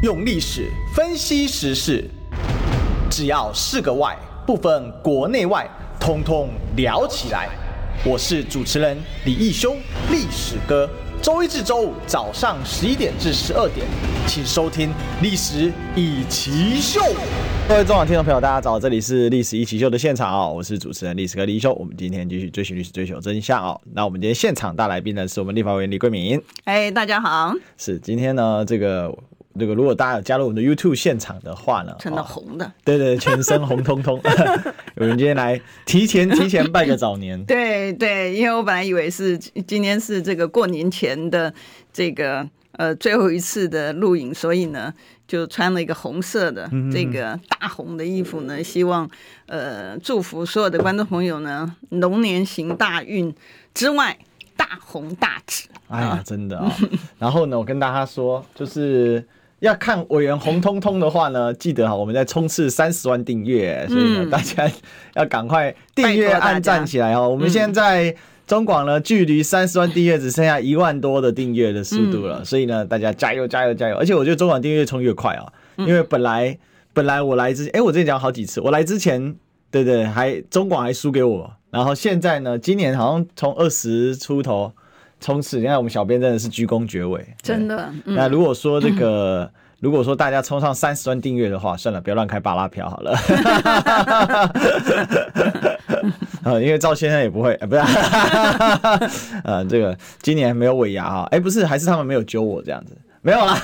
[0.00, 2.08] 用历史分析时事，
[3.10, 7.48] 只要是个“外”，不分国内外，通通聊起来。
[8.06, 9.74] 我是主持人李义修，
[10.08, 10.88] 历史哥。
[11.20, 13.84] 周一至周五早上十一点至十二点，
[14.28, 14.90] 请收听
[15.20, 17.00] 《历史一奇秀》。
[17.68, 21.74] 各位中广听众朋友，大家早，这里是《历史一奇秀》的现场哦，我是主持人历史哥李义修。
[21.74, 23.80] 我们今天继续追寻历史，追求真相哦。
[23.94, 26.40] 那我们今天现场大来宾呢，是我们立法委员李桂敏。
[26.66, 27.52] 哎，大家好。
[27.76, 29.12] 是今天呢，这个。
[29.58, 34.20] 这个如果大家有加入我们的 YouTube 现场的话呢，穿的红的，对对，全身红彤彤。
[34.96, 41.52] 有人今天来提前提前拜个早年，对对，因为我本来以为是今天是这个过年前的
[41.92, 44.92] 这个呃最后一次的录影，所以呢
[45.26, 49.08] 就穿了一个红色的这个大红的衣服呢，希望
[49.46, 53.32] 呃祝福所有的观众朋友呢龙年行大运
[53.72, 54.18] 之外
[54.56, 55.68] 大红大紫。
[55.88, 56.88] 哎呀，真的啊、 哦！
[57.18, 59.24] 然后呢，我跟大家说，就是。
[59.60, 64.70] 要看委员红彤彤的话呢，记得哈，我们在冲刺三十万订阅，所以呢，大家
[65.14, 67.28] 要赶快订阅、按赞起来哦。
[67.28, 68.14] 我们现在
[68.46, 73.96] 中广呢，距离三十万订阅只剩下一万多的订阅的速度了，所以呢，大家加油加油加油！
[73.96, 76.56] 而且我觉得中广订阅越冲越快啊，因为本来
[76.92, 79.34] 本来我来之前，哎，我之前讲好几次，我来之前，
[79.72, 84.72] 对对，还中广还输给我，然后现在呢，今年好像从二十出头。
[85.20, 85.58] 冲刺！
[85.58, 87.90] 你看我们小编真的是鞠躬绝尾，真的。
[88.04, 93.12] 嗯、那如果说这个，嗯、 如果说大家冲上三十万订阅的话，算了，不要乱开巴拉票好了。
[96.44, 97.82] 啊，因为赵先生也不会， 不是。
[99.44, 103.58] 呃，这个今年没有尾牙啊，哎，不是，还是他们没有揪我这样子，没有啦，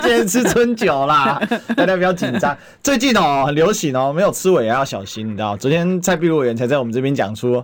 [0.00, 1.42] 今天吃春酒啦，
[1.76, 2.56] 大家不要紧张。
[2.82, 5.56] 最近哦，很流行哦，没有吃尾牙要小心，你知道？
[5.56, 7.62] 昨天蔡碧如委员才在我们这边讲出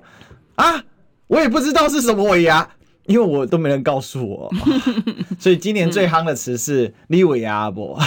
[0.56, 0.82] 啊，
[1.28, 2.68] 我也不知道是什么尾牙。
[3.06, 4.52] 因为我都没人告诉我，
[5.38, 7.98] 所以今年最夯的词是“立委阿伯”。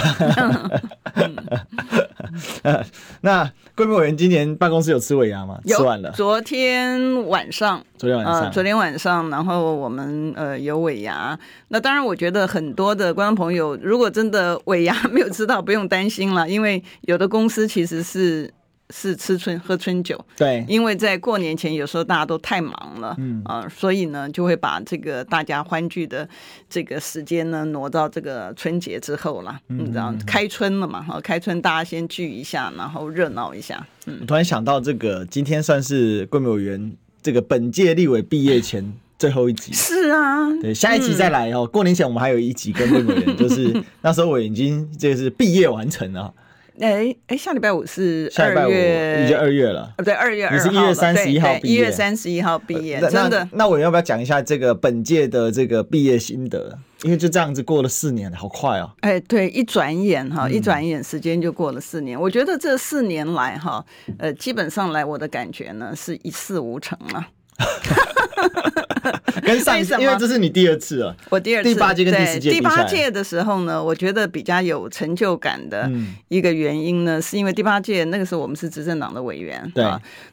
[3.22, 5.58] 那贵宾委员今年办公室有吃尾牙吗？
[5.66, 6.10] 吃完了。
[6.12, 11.38] 昨天晚上，昨天晚上，呃、昨天晚上，然后我们呃有尾牙。
[11.68, 18.52] 那当然，我觉得很多的观众朋友，如果真的尾牙没有吃到，不用担心了，因为有的公司其实是。
[18.90, 26.28] 是吃春喝春酒，对，因为在过年前有时候大家都太忙了，嗯啊，所以呢就会把这个大家欢聚的
[26.68, 31.02] 这个时间呢挪到这个春节之后了，嗯，你知道开春了嘛？
[31.02, 33.86] 哈，开春大家先聚一下，然后热闹一下。
[34.06, 41.66] 嗯，我突然想到这个今天算是桂美委员这个本届立委毕业前最后一集， 是啊，对，下一集再来哦。
[41.66, 46.32] 过年前我们还有一集跟桂美委员，就是 那时候我已经这个是毕业完成了。
[46.80, 49.92] 哎哎，下礼拜五是二月，已经二月了。
[49.98, 50.48] 对，二月。
[50.50, 51.74] 你是一月三十一号毕业。
[51.74, 53.46] 一月三十一号毕业，真的。
[53.52, 56.78] 那我要不要讲一下这个本届的这个毕业心得？
[57.02, 58.90] 因为就这样子过了四年，好快哦。
[59.00, 62.18] 哎，对，一转眼哈，一转眼时间就过了四年。
[62.18, 63.84] 我觉得这四年来哈，
[64.18, 67.28] 呃，基本上来我的感觉呢是一事无成了。
[69.42, 75.90] 跟上一次，因为这是你第二次了，我第二次第八届跟第十届，第八届的时候呢，我觉得比较有成就感的
[76.28, 79.84] 一个原因呢，是因为第八届那个时候我们是执政党的委员，对，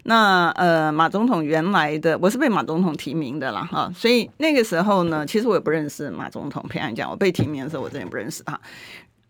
[0.03, 8.59] 那呃马总统原来的我是被马总统提名的啦哈，所以那个时候呢，其实我也不认识马总统，平安讲我被提名的时候，我真的不认识他，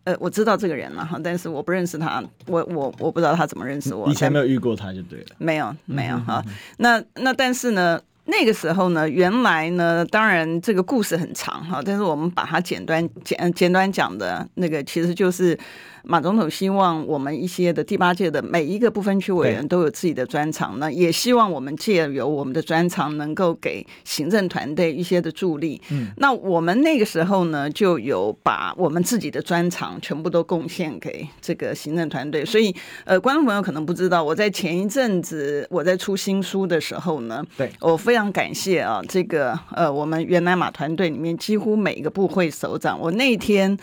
[0.03, 6.43] 呃，我知道这个人了哈，但是我不认识他，我我我不知道他怎么认识我，以前没有遇过他就对了，没有没有哈，
[6.77, 7.99] 那那但是呢。
[8.27, 15.57] 那个时候呢，原来呢，当然这个故事很长哈，但是我们把它简短简简短讲的那个，其实就是。
[16.09, 25.81] 马总统希望我们一些的第八届的每一个不分区委员都有自己的专长，那也希望我们借由我们的专长，能够给行政团队一些的助力。
[25.91, 32.45] 嗯，那我们那个时候呢，就有把我们自己的专长全部都贡献给这个行政团队。
[32.45, 43.77] 所以，呃，观众朋友可能不知道，我在前一阵子我在出新书的时候呢，对，我非常感谢啊，这个呃，我们原来马团队里面几乎每一个部会首长，我那天。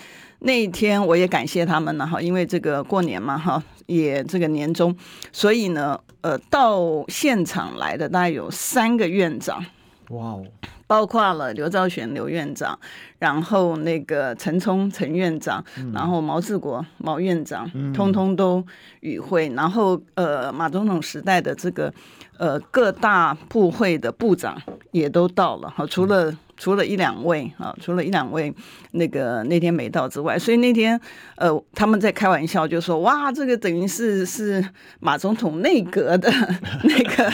[0.47, 4.95] 那一天我也感谢他们了哈，因为这个过年嘛哈，也这个年终，
[5.33, 9.65] 所以呢，呃，到现场来的大概有三个院长，
[10.11, 10.45] 哇哦，
[10.87, 12.79] 包括了刘兆玄刘院长，
[13.19, 15.65] 然后那个陈冲陈院长，
[15.95, 18.63] 然后毛志国毛院长，通通都
[19.01, 21.91] 与会，然后呃，马总统时代的这个
[22.39, 24.61] 呃各大部会的部长
[24.93, 26.37] 也都到了哈，除了。
[26.57, 28.55] 除了一两位啊，除了一两位
[28.93, 30.99] 那个那天没到之外，所以那天
[31.35, 34.65] 呃他们在开玩笑就说哇，这个等于是是
[35.01, 36.31] 马总统内阁的
[36.85, 37.25] 那个、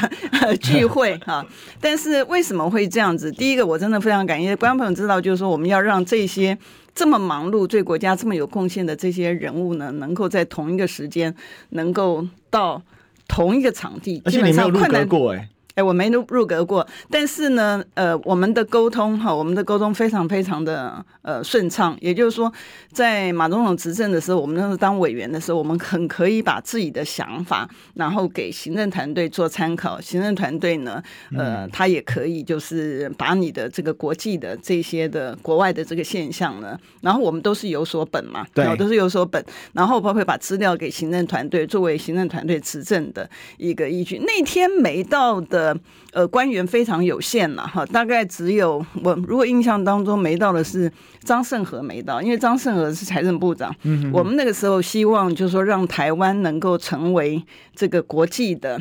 [0.41, 1.45] 呃、聚会哈。
[1.83, 3.31] 但是为什么会这样子？
[3.31, 6.57] 第一个我真的非常感谢观众朋友知道，就是说我们要让这些
[6.95, 11.33] 这么忙碌、对国家这么有贡献的这些人物呢，能够在同一个时间
[11.69, 12.81] 能够到
[13.31, 15.49] 同一个场地，而且你没有入阁过哎。
[15.81, 21.97] 哎，我没入入阁过，但是呢，呃，我们的沟通哈，我们的沟通非常非常的呃顺畅。
[22.03, 22.53] 也就是说，
[22.93, 29.99] 在马总统执政的时候，我们那时候当委员的时候，我们很可以把自己的想法，然后给行政团队做参考。
[30.03, 31.03] 行政团队呢，
[31.35, 39.43] 呃，他也可以就是把你的这个国际的这些的国外的这个现象呢，然后我们都是有所本嘛，对，都是有所本。
[39.73, 44.19] 然后包括把资料给行政团队，作为行政团队执政的一个依据。
[44.19, 45.70] 那天没到的。
[45.71, 45.81] 呃
[46.21, 50.91] 呃，官员非常有限了哈，大概只有我如果印象当中没到的是
[51.23, 53.75] 张盛和没到，因为张盛和是财政部长。
[53.83, 57.43] 嗯哼，我们那个时候希望就是说让台湾能够成为
[57.75, 58.81] 这个国际的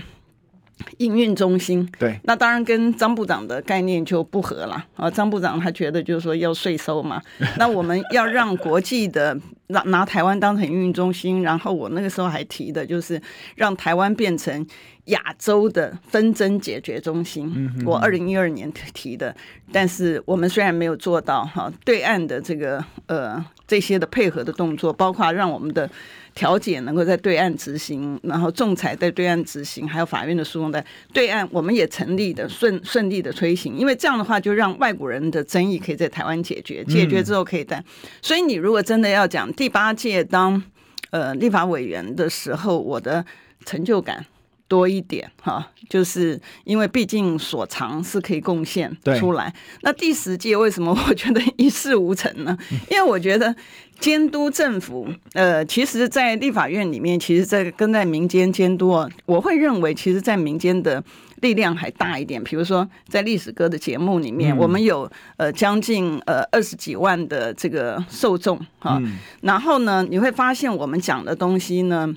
[0.97, 1.87] 营运中心。
[1.99, 5.09] 对，那当然跟张部长的概念就不合了啊。
[5.11, 7.21] 张部长他觉得就是说要税收嘛，
[7.59, 9.37] 那我们要让国际的
[9.67, 13.21] 拿拿台湾当成营运中心，然后我那个时候还提的就是
[13.55, 14.65] 让台湾变成。
[15.09, 19.35] 亚洲的纷争解决中心，我二零一二年提的，
[19.71, 25.89] 但是我们虽然没有做到哈，对岸的这个呃这些的配合的动作，包括让我们的
[26.33, 30.83] 调解能够在对岸执行，然后仲裁在对岸执行，还有法院的诉讼在
[31.13, 37.83] 对岸，我们也成立的顺顺利的推行，因为这样的话就让外国人的争议可以在台湾解决，解决之后可以带。
[38.21, 40.61] 所以你如果真的要讲第八届当
[41.09, 43.25] 呃立法委员的时候，我的
[43.65, 44.25] 成就感。
[44.69, 49.53] 多一点哈，就是因为毕竟所长是可以贡献出来。
[49.81, 52.57] 那第十届为什么我觉得一事无成呢？
[52.89, 53.53] 因为我觉得
[53.99, 61.03] 监督政府，呃，其实，在立法院里面，其实，在跟在民间监督啊，我会认为，其实，在民间的
[61.41, 62.41] 力量还大一点。
[62.43, 72.15] 比如说，在历史歌的节目里面，嗯、我们有呃将近呃二十几万的这个受众哈，嗯、然后呢，你会发现我们讲的东西呢。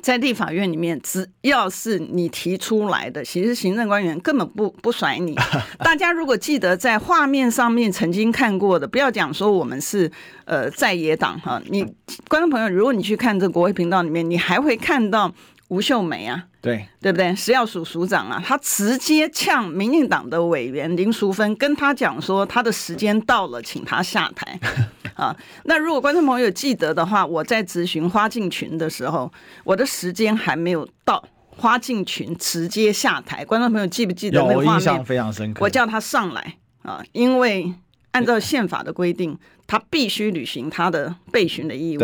[0.00, 5.34] 在立法院里面，只要是你提出来的，其实行政官员根本不不甩你。
[5.78, 10.10] 大家如果记得在画面上面曾经看过的，不要讲说我们是
[10.44, 11.84] 呃在野党哈，你
[12.28, 15.32] 观众朋友，如果你去看这国会频道里面，你还会看到
[15.72, 17.34] 吴秀梅啊，对对不对？
[17.34, 24.60] 食药署署长啊，他直接呛民进党的委员林淑芬，跟他讲说他的时间到了，请他下台。
[25.16, 25.34] 啊，
[25.64, 29.32] 那如果观众朋友记得的话，我在咨询花敬群的时候，
[29.64, 33.42] 我的时间还没有到，花敬群直接下台。
[33.42, 34.66] 观众朋友记不记得那个画面？
[34.66, 35.64] 我印象非常深刻。
[35.64, 37.72] 我叫他上来啊，因为
[38.12, 39.36] 按照宪法的规定，
[39.66, 42.00] 他必须履行他的备询的义务。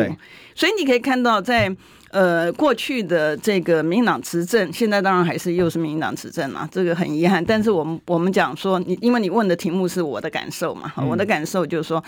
[0.54, 1.74] 所以你可以看到在。
[2.10, 7.44] 呃，过去的这个民进党执政，现在当然还是又是民进党执政啊，这个很遗憾。
[7.44, 12.02] 但是我们我们讲说，你因为你问的题目是我的感受嘛，我的感受就是说，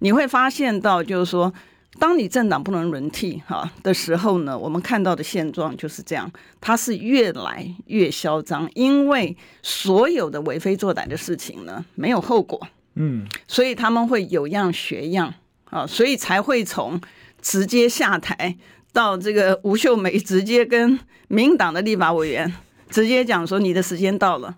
[0.00, 1.50] 你会发现到就是说，
[1.98, 6.30] 当你政党不能轮替哈的时候呢，我们看到的现状就是这样，
[6.60, 12.60] 它是越来越嚣张，因为所有的为非作歹的事情呢没有后果，
[12.96, 15.32] 嗯，所以他们会有样学样
[15.70, 17.00] 啊，所以才会从
[17.40, 18.56] 直接下台。
[18.92, 20.98] 到这个吴秀梅直接跟
[21.28, 22.50] 民党的立法委员
[22.88, 24.56] 直接讲说，你的时间到了，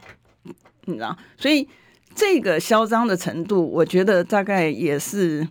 [0.85, 1.69] 你知道，所以
[2.15, 5.45] 这个嚣张的程度，我觉得大概也是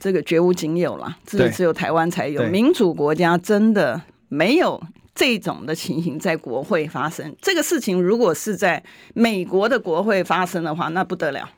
[0.00, 2.42] 这个绝无仅有了，这只有台湾才有。
[2.48, 4.82] 民主国家真的没有
[5.14, 7.36] 这种的情形在国会发生。
[7.40, 8.82] 这个事情如果是在
[9.14, 11.48] 美国的国会发生的话，那不得了，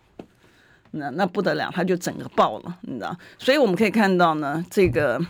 [0.92, 3.16] 那那不得了，他就整个爆了，你知道。
[3.38, 5.20] 所以我们可以看到呢，这个。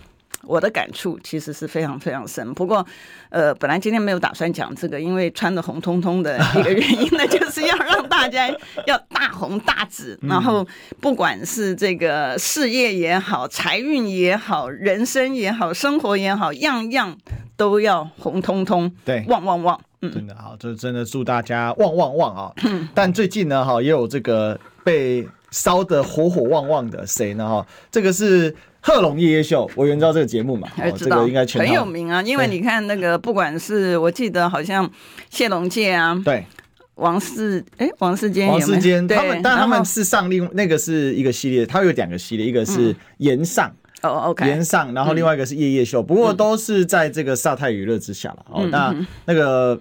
[0.44, 2.84] 我的感触其实是非常非常深，不过，
[3.28, 8.48] 呃，本来今天没有打算讲这个，因为穿的红彤彤的一个原因呢， 就是要让大家
[8.86, 10.66] 要大红大紫，然后
[10.98, 17.14] 不管是这个事业也好，财运也好，人生也好，生活也好，样样
[17.58, 22.54] 都要红彤彤，对，旺旺旺，嗯，真的好，这真的祝大家旺旺旺啊！
[22.94, 27.48] 但最近呢，哈，也有这个被烧得火火旺旺的谁呢？
[27.48, 28.54] 哈，这个是。
[28.82, 32.22] 贺龙夜夜秀，我原知道这个节目嘛，哦、这个应该很有名啊。
[32.22, 34.90] 因为你看那个，不管是我记得好像
[35.28, 36.46] 谢龙介啊，对，
[36.94, 48.46] 王世哎，王世坚，王世坚，他们但他们是上另那个是一个系列，他有两个系列，一个是岩上哦，OK，炎上，然后另外一个是夜夜秀，不过都是在这个萨泰娱乐之下了。
[48.48, 49.78] 哦，那那个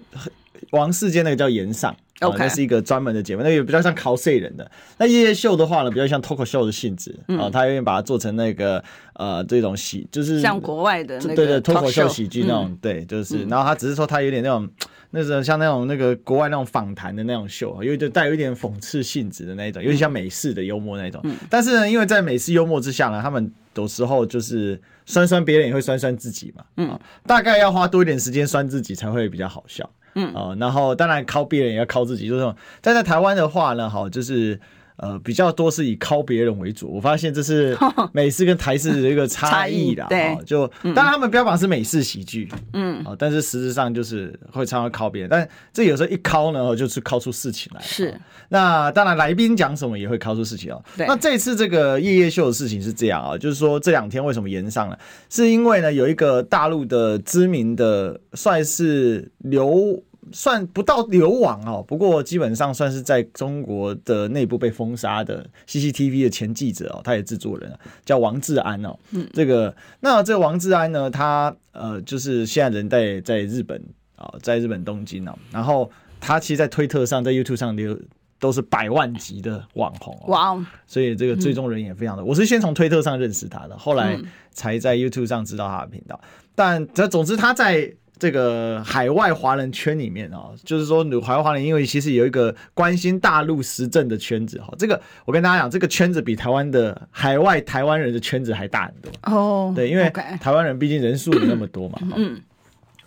[0.72, 1.96] 王世坚那个叫岩上。
[2.20, 4.70] OK，那是一个专门的节目，那个比较像考 C 人的。
[4.98, 8.82] 那夜夜秀的话呢，比较像 talk show 的性质啊，他有点把它做成那个
[9.14, 14.68] 呃这种喜，就是像国外的那个对对 talk show 喜剧那种，对，就是，然后他只是说他有点那种。
[15.12, 21.20] 那种像那种那个国外那种访谈的那种秀，因为就带有一点讽刺性质的那一种，有点像美式的幽默那种。
[21.48, 26.64] 但是呢，因为在美式幽默之下呢，他们有时候就是酸酸别人也会酸酸自己嘛。
[26.76, 26.96] 嗯，
[27.26, 29.90] 大概要花多一点时间酸自己才会比较好笑。
[30.14, 32.56] 嗯，哦，然后当然靠别人也要靠自己，就是这种。
[32.80, 34.60] 但在台湾的话呢，好就是。
[35.00, 37.76] 呃，比较多是以靠别人为主，我发现这是
[38.12, 40.06] 美式跟台式的一个差异啦。
[40.08, 47.80] 对，就当然他们标榜是美式喜剧，嗯，啊但是实质上就是会常常靠别人，但这有时候一靠呢，就是靠出事情来。
[47.80, 48.14] 是，
[48.50, 50.82] 那当然来宾讲什么也会靠出事情哦。
[50.96, 54.98] 对，那这次这个夜夜秀的事情是这样啊，就是说这两天为什么延上了？
[55.30, 60.02] 是因为呢有一个大陆的知名的算是流。
[60.32, 67.72] 算不到流亡哦，不过基本上算是在中国的内部被封杀的 CCTV 的前记者哦，他也制作人
[68.04, 68.96] 叫王志安哦。
[69.12, 73.82] 嗯，这个那这个王志安呢，他呃就是现在人在在日本
[74.16, 75.36] 啊，在日本东京哦。
[75.50, 77.98] 然后他其实，在推特上，在 YouTube 上流
[78.38, 82.24] 都是百万级的网红哇哦，所以这个追踪人也非常的。
[82.24, 84.16] 我是先从推特上认识他的，后来
[84.52, 86.20] 才在 YouTube 上知道他的频道。
[86.54, 87.92] 但这总之他在。
[88.20, 94.72] 这个海外华人圈里面啊，就是说海外华人，因为其实有一个关心大陆时政的圈子哈。
[94.78, 99.72] 这个我跟大家讲，这个圈子比台湾的海外台湾人的圈子还大很多哦。
[99.74, 100.08] 对，因为
[100.38, 101.98] 台湾人毕竟人数有那么多嘛。
[102.14, 102.40] 嗯。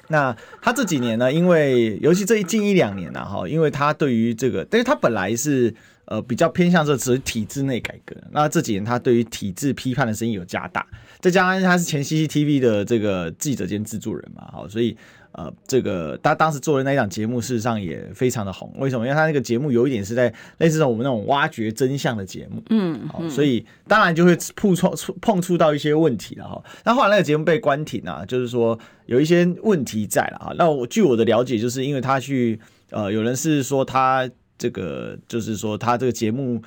[0.08, 5.74] 那他这几年呢，因为尤其这一近一两年呢，哈，因为他对于这个，但是他本来是。
[6.06, 8.14] 呃，比较偏向这只是体制内改革。
[8.30, 10.86] 那这几年他对于体制批判的声音有加大，
[11.24, 14.96] 再加上他是前 CCTV 的这个记者兼制作人嘛，好，所以
[15.32, 18.72] 呃，这个他当时做的那一档节目，事实上也非常的红。
[18.78, 19.06] 为什么？
[19.06, 26.62] 因为他那个节目有一点是在类似我们那种挖掘真相的节目，嗯，好，所以当然就会碰触碰触到一些问题了哈。
[26.84, 30.54] 那后来那个节目被关停啊，就是说有一些问题在了啊。
[30.58, 32.60] 那我据我的了解，就是因为他去
[32.92, 34.30] 呃，有人是说他。
[34.56, 36.62] 这个就是说，他这个节目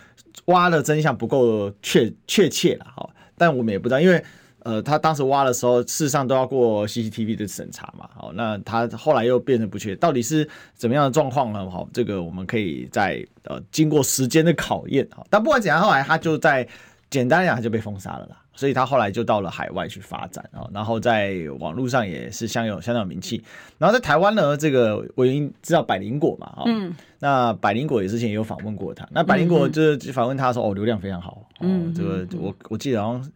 [0.46, 3.08] 挖的真相不够确确切了哈，
[3.38, 4.22] 但我们也不知道，因为
[4.66, 11.70] 呃，他当时挖的时候，事实上都要过 CCTV 的审查嘛，好，那他后来又变成不确，到底是怎么样的状况呢？
[11.70, 16.66] 好，这个我们可以在呃经过时间的考验哈，但不管怎样，后来他就在
[17.08, 18.36] 简单来讲，他就被封杀了啦。
[18.58, 23.44] 所以他后来就到了海外去发展啊，然后在网络上也是相有相当有名气。
[23.76, 29.06] 然后在台湾呢，这个我已经知道百灵果嘛，嗯，那百灵果也之前也有访问过他。
[29.12, 33.30] 那百灵果就是访问他说，哦，流量非常好，嗯，这个我我记得好像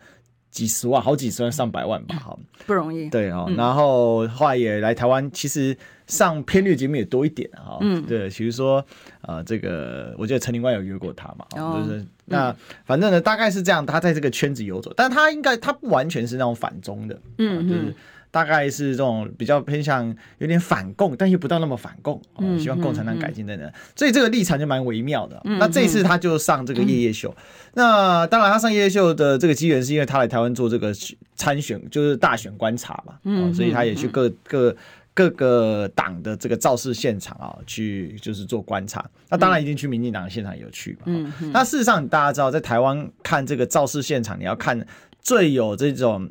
[0.50, 3.08] 几十万，好几十万，上百万吧，哈，不容易。
[3.08, 5.76] 对哦，然后后来也来台湾，其实
[6.06, 8.84] 上偏绿节目也多一点哈，嗯，对，比如说
[9.22, 12.04] 呃，这个我记得陈林官有约过他嘛，就是。
[12.32, 12.54] 那
[12.84, 13.84] 反正呢，大概是这样。
[13.84, 17.92] 他在这个圈子游走，但他应该他不完全是那种反中的，嗯，就是
[18.30, 23.72] 大概是这种比较偏向有点反共，但又不到那么反共，嗯，希望共产党改进等等。
[23.96, 25.40] 所以这个立场就蛮微妙的。
[25.44, 27.34] 那这一次他就上这个夜夜秀。
[27.74, 30.92] 那当然，他上夜夜秀的这个机缘是因为他来台湾做这个
[31.36, 34.76] 参选，就是大选观察嘛，嗯，所以他也去各各。
[35.12, 39.04] 各个党的这个造势现场啊，去就是做观察。
[39.28, 40.98] 那当然，一定去民进党的现场也有去嘛。
[41.06, 44.86] 嗯，那事实上，大家知道，在台湾看这个造势现场，你要看
[45.20, 46.30] 最有这种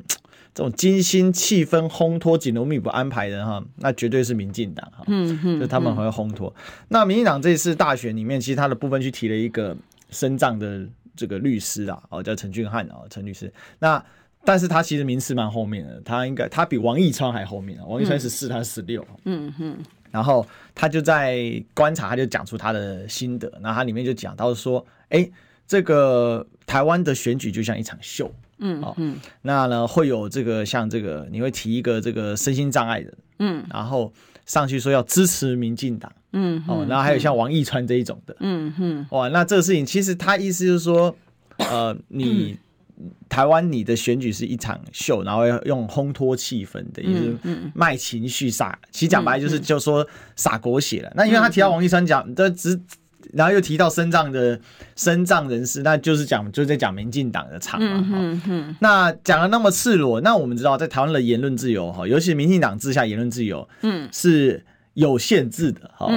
[0.60, 5.02] 这种精心气氛烘托、紧锣密鼓安排的哈，那绝对是民进党哈。
[5.06, 6.54] 嗯嗯，就他们很会烘托。
[6.88, 9.74] 那民进党这次大选里面，其实他的部分去提了一个
[10.10, 10.86] 深藏的
[11.16, 13.50] 这个律师啊，哦，叫陈俊翰啊，陈律师。
[13.78, 14.04] 那
[14.44, 19.02] 但是他其实名次蛮后面的，他应该他比王义川还后面啊，王义川十四，他十六。
[19.24, 19.78] 嗯嗯。
[20.10, 21.40] 然后他就在
[21.72, 25.26] 观察，他就讲出他的心得，然后他里面就讲到说，哎，
[25.66, 28.30] 这个台湾的选举就像一场秀。
[28.60, 29.16] 嗯哦嗯。
[29.42, 34.12] 那呢会有这个像这个，你会提一个这个身心障碍的，嗯，然后
[34.46, 39.06] 上去说要支持民进党，嗯，哦，然后还有像王义川这一种的，嗯嗯。
[39.10, 41.14] 哇，那这个事情其实他意思就是说，
[41.58, 42.58] 呃，你。
[43.30, 47.34] 台湾，你的选举是一场秀，然后要用烘托气氛的，也是
[47.74, 48.78] 卖情绪撒。
[48.90, 51.10] 其实讲白就是就说撒狗血了。
[51.16, 52.78] 那因为他提到王义川讲，这只
[53.32, 54.60] 然后又提到身障的
[54.96, 58.06] 身障人士，那就是讲就是在讲民进党的场嘛。
[58.12, 58.76] 嗯嗯。
[58.80, 64.64] 那讲的那么赤裸，那我们知道在台湾的言论自由哈，尤其是民进党之下言论自由，嗯，是。
[64.94, 66.12] 有限制的哈，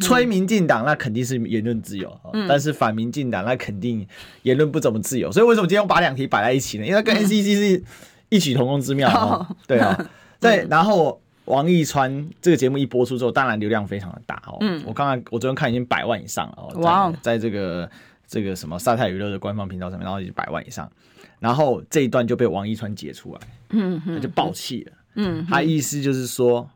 [0.00, 2.10] 吹民进党那肯定是言论自由，
[2.48, 4.04] 但是反民进党那肯定
[4.42, 5.30] 言论不怎么自由。
[5.30, 6.86] 所以为什么今天我把两题摆在一起呢？
[6.86, 7.84] 因为跟 NCC 是
[8.30, 10.08] 异曲同工之妙， 对啊，
[10.40, 10.66] 对。
[10.70, 14.58] 然后王一川这个节目一播出之后，当然流量非常的大哦。
[14.60, 16.80] 嗯，我刚刚我昨天看已经百万以上了哦。
[16.80, 17.90] 哇，在这个
[18.26, 20.90] 这个什么沙泰娱乐的官方频道上面，然后已经百万以上，
[21.38, 26.68] 然后这一段就被王一川截出来，嗯，他就爆气了，嗯，他意思就是说，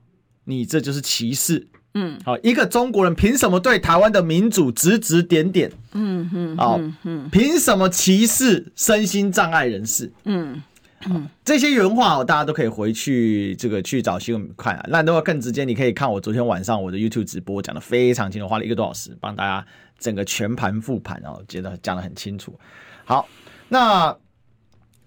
[0.45, 1.67] 你这就是歧视。
[1.95, 5.73] 嗯，好，一个中国人凭什么对台湾的民主指指点点？
[5.93, 10.13] 嗯嗯，好，嗯，凭什么歧视身心障碍人士？
[10.23, 10.63] 嗯
[11.09, 14.85] 嗯，这些原话大家都可以回去这个去找新闻看啊。
[14.89, 19.67] 那如果更直接，你可以看我昨天晚上我的 YouTube 直播，讲的非常清楚，花了一个多小时帮大家
[19.99, 22.59] 整个全盘复盘，然后觉得讲的很清楚。
[23.05, 23.27] 好，
[23.69, 24.17] 那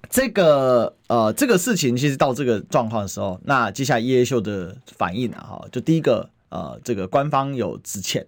[0.09, 6.29] 这个呃这个事情其实到这个状况的时候，那接下来叶叶秀的反应啊，哈，就第一个。
[6.53, 8.23] 呃，这个官方有致歉，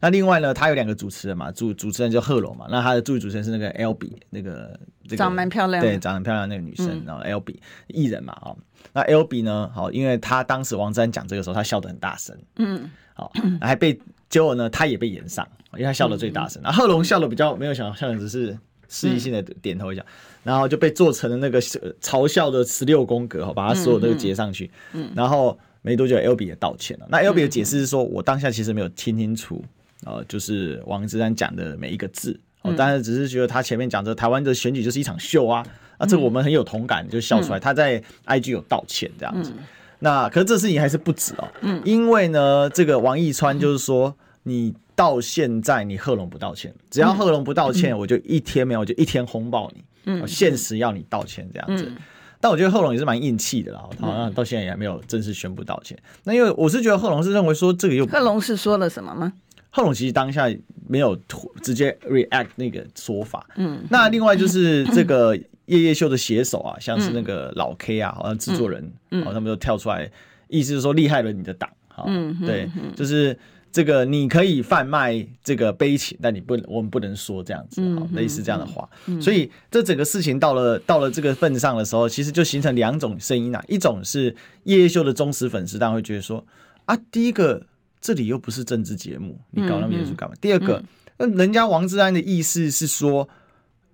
[0.00, 8.56] 那另外呢，他有两个主持人嘛，主主持人叫贺龙嘛，那他的助理主持人是那个 L.B 那个、这个、长蛮漂亮，对，长很漂亮那个女生，嗯、然后 L.B 艺人嘛，哦，
[8.92, 18.56] 那 L.B 呢，好，因为他当时王志安讲这个时候，他笑得很大声，嗯，好，还被结果呢，他也被炎上，因为他笑得最大声，那贺龙笑得比较没有想笑，只是
[18.88, 20.04] 示意性的点头一下，
[20.44, 25.58] 然后就被做成了那个嘲笑的十六宫格，好，把他所有都截上去，嗯，然后。
[25.80, 27.06] 没多久，L B 也道歉了。
[27.08, 29.64] 那 L B 的解释是说，我当下其实没有听清楚，
[30.08, 35.62] 呃，就是王志安讲的每一个字，我当时只是觉得他前面讲的台湾的选举就是一场秀啊，
[35.98, 37.60] 啊，这个我们很有同感，就笑出来。
[37.60, 39.52] 他在 I G 有道歉这样子。
[39.98, 51.92] 那可是这事情还是不止哦，嗯因为呢，这个王一川就是说，你到现在你贺龙不道歉，只要贺龙不道歉，我就一天没有，我就一天轰爆你，嗯，限时要你道歉这样子。
[52.40, 55.98] 但我觉得贺龙也是蛮硬气的啦，好像到现在也还没有正式宣布道歉。
[56.00, 59.32] 嗯、那因为我是觉得贺龙是认为说这个又贺龙是说了什么吗？
[59.70, 60.48] 贺龙其实当下
[60.86, 61.18] 没有
[61.62, 63.46] 直接 react 那个说法。
[63.56, 70.10] 嗯，那另外就是这个 叶叶秀的写手啊，像是那个老 K 啊，好像制作人，嗯，他们都跳出来，
[70.48, 73.38] 意思是说厉害了你的党，好，嗯，对，就是。
[73.70, 78.88] 这个你可以贩卖这个悲情，但你不，我们不能说这样子，嗯、类似这样的话。
[79.06, 83.62] 嗯、所以这整个事情到了到了这个份上的时候，其实就形成两种声音啊。
[83.68, 84.34] 一种是
[84.64, 86.42] 叶叶秀的忠实粉丝，当然会觉得说
[86.86, 87.62] 啊，第一个
[88.00, 90.34] 这里又不是政治节目，你搞那么严肃干嘛？
[90.34, 90.82] 嗯嗯、第二个，
[91.16, 93.28] 那人家王志安的意思是说，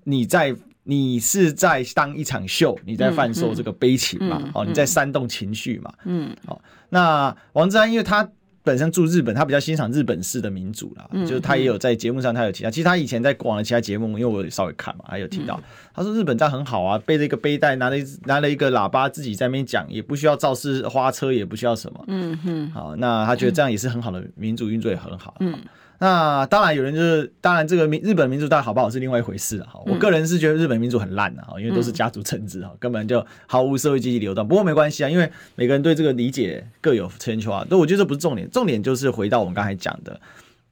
[0.05, 4.51] 你在你是在当一场秀，你在贩售这个悲情嘛？
[4.55, 5.93] 哦、你在煽动情绪嘛？
[6.05, 8.29] 嗯，好，那王志安因为他。
[8.65, 15.63] 本身住日本，他比较欣赏日本式的民主啦，嗯、就是他也有在节目上，他有提到，其实他以前在过往的其他节目，因为我稍微看嘛，还有提到，嗯、
[15.95, 25.55] 他说日本这样很好啊，背着一个背带，拿了一拿了一个喇叭，自己在那边讲，也不需要造势花车，也不需要什么，嗯哼，好，那他觉得这样也是很好的民主运作，也很好，嗯。
[26.01, 29.81] 那当然，有人就是，当然这个民日本民主到底好不好是另外一回事了哈。
[29.87, 34.47] 我个人是觉得日本民主很烂的哈，因为都是家族政治哈，根本就毫无社会积极流动。
[34.47, 37.65] 不过没关系啊，因为每个人对这个理解各有千秋啊。
[37.71, 40.21] 但我觉得这不是重点，重点就是回到我们刚才讲的，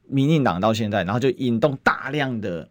[0.09, 2.69] 民进党到现在，然后就引动大量的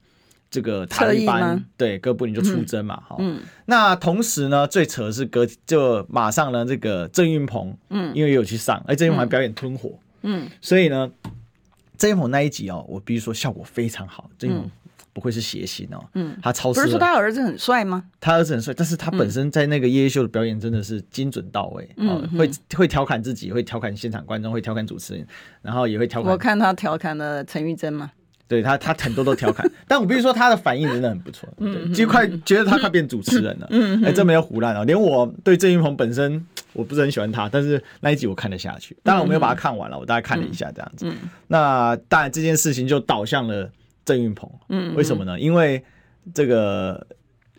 [0.51, 3.15] 这个塔利班对哥布林就出征嘛哈。
[3.19, 3.39] 嗯。
[3.65, 11.09] 那同时呢，最扯的是隔就马上呢，这个郑运鹏嗯，因为有去上，哎，郑运鹏还表演吞火嗯，所以呢。
[12.01, 14.27] 郑云鹏那一集哦，我必须说效果非常好。
[14.39, 14.67] 郑云鹏
[15.13, 18.03] 不愧是谐星哦，嗯，他超市不是说他儿子很帅吗？
[18.19, 25.27] 他儿子很帅，但是他本身在那个夜夜秀的表演真的是精准到位，嗯，会会调侃自己，会调侃现场观众，会调侃主持人，
[25.61, 26.31] 然后也会调侃。
[26.31, 28.09] 我看他调侃了陈玉珍嘛，
[28.47, 36.43] 对他他很多都调侃， 但我必须说他的反应真的很不错，嗯，就快觉得他快变主持人了，嗯，哎，这没有胡乱哦，连我对郑云鹏本身。
[36.73, 38.95] 我不是很喜欢他，但是那一集我看得下去。
[39.03, 41.05] 当然我没有把它看完了，我大概看了一下这样子。
[41.05, 43.69] 嗯嗯、那当然这件事情就导向了
[44.05, 44.49] 郑运鹏。
[44.69, 45.37] 嗯，为什么呢？
[45.39, 45.83] 因为
[46.33, 47.05] 这个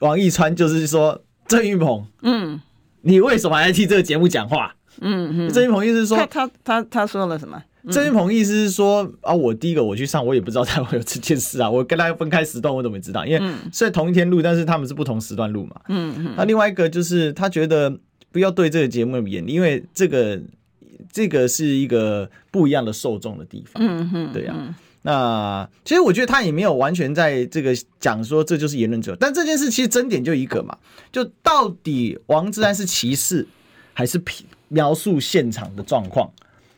[0.00, 2.60] 王一川就是说郑运鹏，嗯，
[3.02, 4.74] 你为什么还要替这个节目讲话？
[5.00, 7.62] 嗯嗯，郑云鹏意思是说他他他他说了什么？
[7.90, 13.26] 郑云鹏意思是说啊，我第一个我去上，我也不知道他会有这件事啊，我跟他分开时段，我怎么知道？
[13.26, 15.80] 因为虽然同一天录，但是他们是不同时段录嘛。
[15.88, 16.34] 嗯嗯。
[16.36, 17.94] 那另外一个就是他觉得。
[18.32, 20.40] 不要对这个节目有眼力，因为这个
[21.12, 23.82] 这个是一个不一样的受众的地方。
[23.86, 24.74] 嗯哼，对呀、啊。
[25.02, 30.76] 那其实我觉得他也没有完全在这个讲说这就是言论自由，但这件事其实争点就一个嘛，
[31.12, 33.46] 就到底王志安是歧视
[33.92, 34.20] 还是
[34.68, 36.32] 描述现场的状况？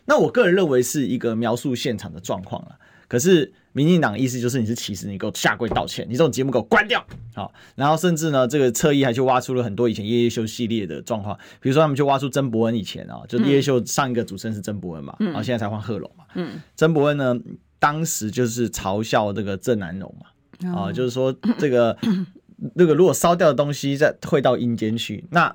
[0.05, 2.77] 那我个人认为是一个描述现场的状况了。
[3.09, 3.53] 可是。
[3.75, 7.05] 民进党的意思就是你是歧视，你给我下跪道歉，你这种节目给我关掉。
[7.35, 16.25] 好，然后甚至呢，这个侧翼还去挖出了很多以前叶叶秀系列的状况，比如说他们去挖出曾伯恩以前啊，就叶叶秀上一个主持人是曾伯恩嘛，然后现在才换贺龙嘛。
[16.35, 17.37] 嗯，曾伯恩呢，
[17.81, 21.99] 当时就是嘲笑这个郑南榕嘛，啊，就是说这个
[22.75, 25.55] 那个如果烧掉的东西再会到阴间去，那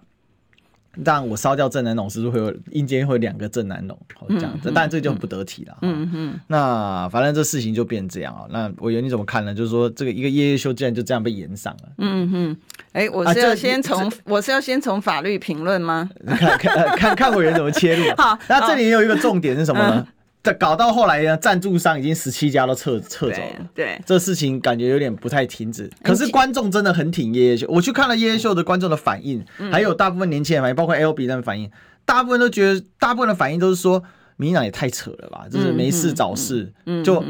[1.06, 3.98] 让我烧掉正南龙，是不是会有阴间会有两个正南龙？
[4.30, 5.78] 这样，这当然这就很不得体了。
[5.82, 6.40] 嗯嗯。
[6.48, 8.46] 那反正这事情就变这样啊。
[8.50, 9.54] 那我员你怎么看呢？
[9.54, 11.90] 就是说这个一个夜夜秀竟然就这样被延上了。
[11.98, 12.58] 嗯哼。
[12.94, 16.10] 哎，我是要先从我是要先从法律评论吗？
[16.26, 18.04] 看看看看委员怎么切入。
[18.18, 20.08] 好，那这里也有一个重点是什么呢？
[20.60, 23.69] 搞到后来呢，赞助商已经十七家都撤撤走了。
[23.75, 25.89] 对，这事情感觉有点不太停止。
[26.02, 31.69] 可是观众真的很挺夜夜秀，我去看了夜夜秀的观众的反应，还有大部分年轻人反应，包括 L B 的反应，
[32.06, 34.04] 大部分都觉得，大部分的反应都是说，
[34.38, 37.23] 民进党也太扯了吧，就是没事找事，嗯就。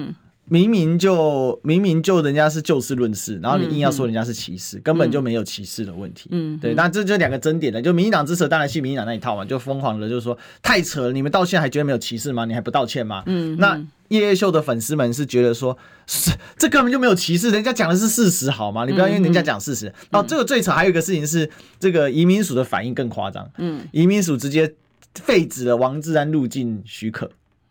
[0.49, 6.27] 明明就明明就人家是就事论事，然后你硬要说人家是歧视，嗯、根本就没有歧视的问题。
[6.31, 7.81] 嗯，对，那这就两个争点了。
[7.81, 11.13] 就民进党之扯，当然信民进党那一套嘛，就疯狂的，就是说太扯了。
[11.13, 12.45] 你们到现在还觉得没有歧视吗？
[12.45, 13.23] 你还不道歉吗？
[13.27, 18.85] 嗯，那夜夜秀的粉丝们是觉得说，是这根本就没有歧视，人家讲的是事实，好吗？
[18.85, 19.93] 你不要因为人家讲事实。
[20.11, 21.47] 哦，这个最扯还有一个事情是，
[21.79, 23.47] 这个移民署的反应更夸张。
[23.57, 24.73] 嗯，移民署直接
[25.13, 27.29] 废止了王志安入境许可。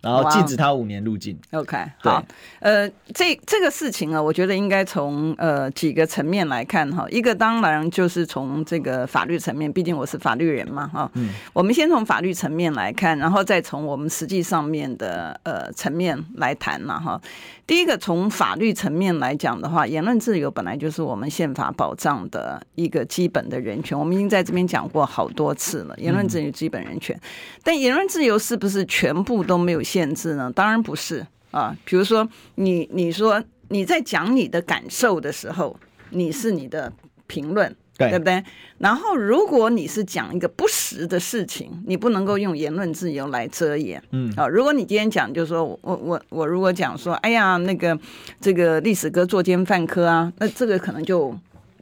[0.09, 1.39] 然后禁止他五年入境。
[1.53, 2.25] OK，好，
[2.61, 7.07] 呃，这这个事情啊，我觉得应该从呃几个层面来看哈。
[7.11, 11.11] 一个当然就是从这个法律层面，毕竟我是法律人嘛哈。
[11.15, 11.31] 嗯。
[11.53, 17.21] 我们先从法律层面来看，然后再从我们实际上面的呃层面来谈嘛哈。
[17.67, 23.99] 第一个从法律层面来讲的话，言论自由本来就是我们宪法保障的一个基本的人权。
[23.99, 27.19] 我们已经在这边讲过好多次了，言论自由基本人权。
[27.63, 30.53] 但言论自由是不是全部都没有限制呢？
[30.55, 31.77] 当然不是啊。
[31.85, 35.77] 比如说你，你你说你在讲你的感受的时候，
[36.11, 36.93] 你是你的
[37.27, 38.43] 评论，对，对不对？
[38.79, 44.03] 然后如果你是讲一个不实的事情，你不能够用言论自由来遮掩。
[44.13, 47.99] 嗯啊，如果你今天讲，就是说我我我如果讲说，哎呀，那个
[48.41, 51.37] 这个历史哥作奸犯科啊，那这个可能就。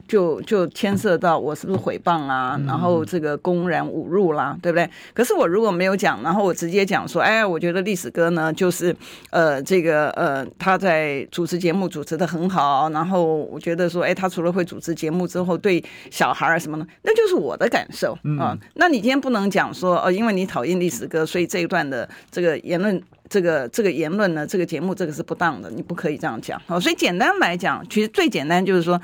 [0.07, 4.89] 就就牵涉到我是不是诽谤啊，然后这个公然侮辱啦，对不对？
[5.13, 8.95] 可是我如果没有讲，然后我直接讲说，哎，我觉得历史哥呢，就是
[9.31, 18.57] 呃，这个呃，他在主持节目主持的很好，然后我觉得说，哎，他除了会主持节目之后，对小孩儿什么的，那就是我的感受啊。
[18.75, 26.61] 那你今天不能讲说，哦，因为你讨厌历史哥，所以这一段的这个言论，这个这个言论呢，这个节目这个是不当的，你不可以这样讲。
[26.65, 28.99] 好，所以简单来讲，其实最简单就是说。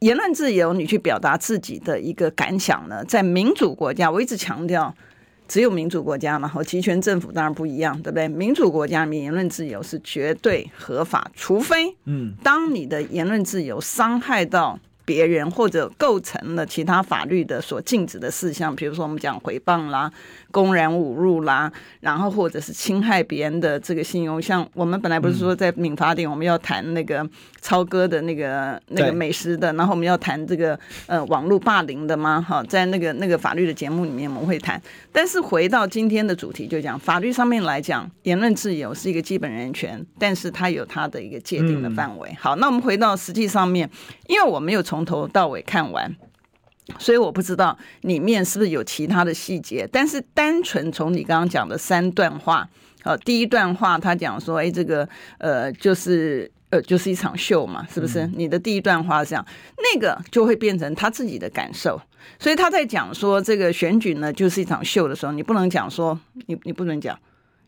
[0.00, 4.94] 言论自由，你去表达自己的一个感想呢，在民主国家，我一直强调，
[5.46, 8.26] 只有民主国家嘛，和集权政府当然不一样，对不对？
[8.26, 14.78] 民主国家，言论自由是绝对合法，除非，嗯，当你的言论自由伤害到。
[15.10, 20.08] 别人或者构成了其他法律的所禁止的事项，比如说我们讲诽谤啦、
[20.52, 24.40] 公然侮辱啦，然后或者是侵害别人的这个信用。
[24.40, 27.28] 像我们本来不是说在民法典我们要谈那个
[27.60, 32.40] 超哥的那个那个美食的，然后我们要谈这个呃网络霸凌的吗？
[32.40, 34.80] 哈，在那个那个法律的节目里面我们会谈。
[35.10, 42.32] 但是回到今天的主题，就讲法律上面来讲，言论自由是一个基本人权，但是它有它的一个界定的范围。
[42.38, 43.90] 好，那我们回到实际上面，
[44.28, 46.14] 因为我没有从从头到尾看完，
[46.98, 49.88] 所以我不知道里面是不是有其他的细节。
[49.90, 52.68] 但是单纯从你刚刚讲的三段话，
[53.04, 55.08] 呃，第一段话他讲说，哎，这个
[55.38, 58.28] 呃，就是呃，就是一场秀嘛，是不是？
[58.34, 59.46] 你的第一段话是这样，
[59.94, 61.98] 那个就会变成他自己的感受。
[62.38, 67.18] 所以他在讲说这个选举呢，就是一场秀的时候，你不能讲说，你你不能讲。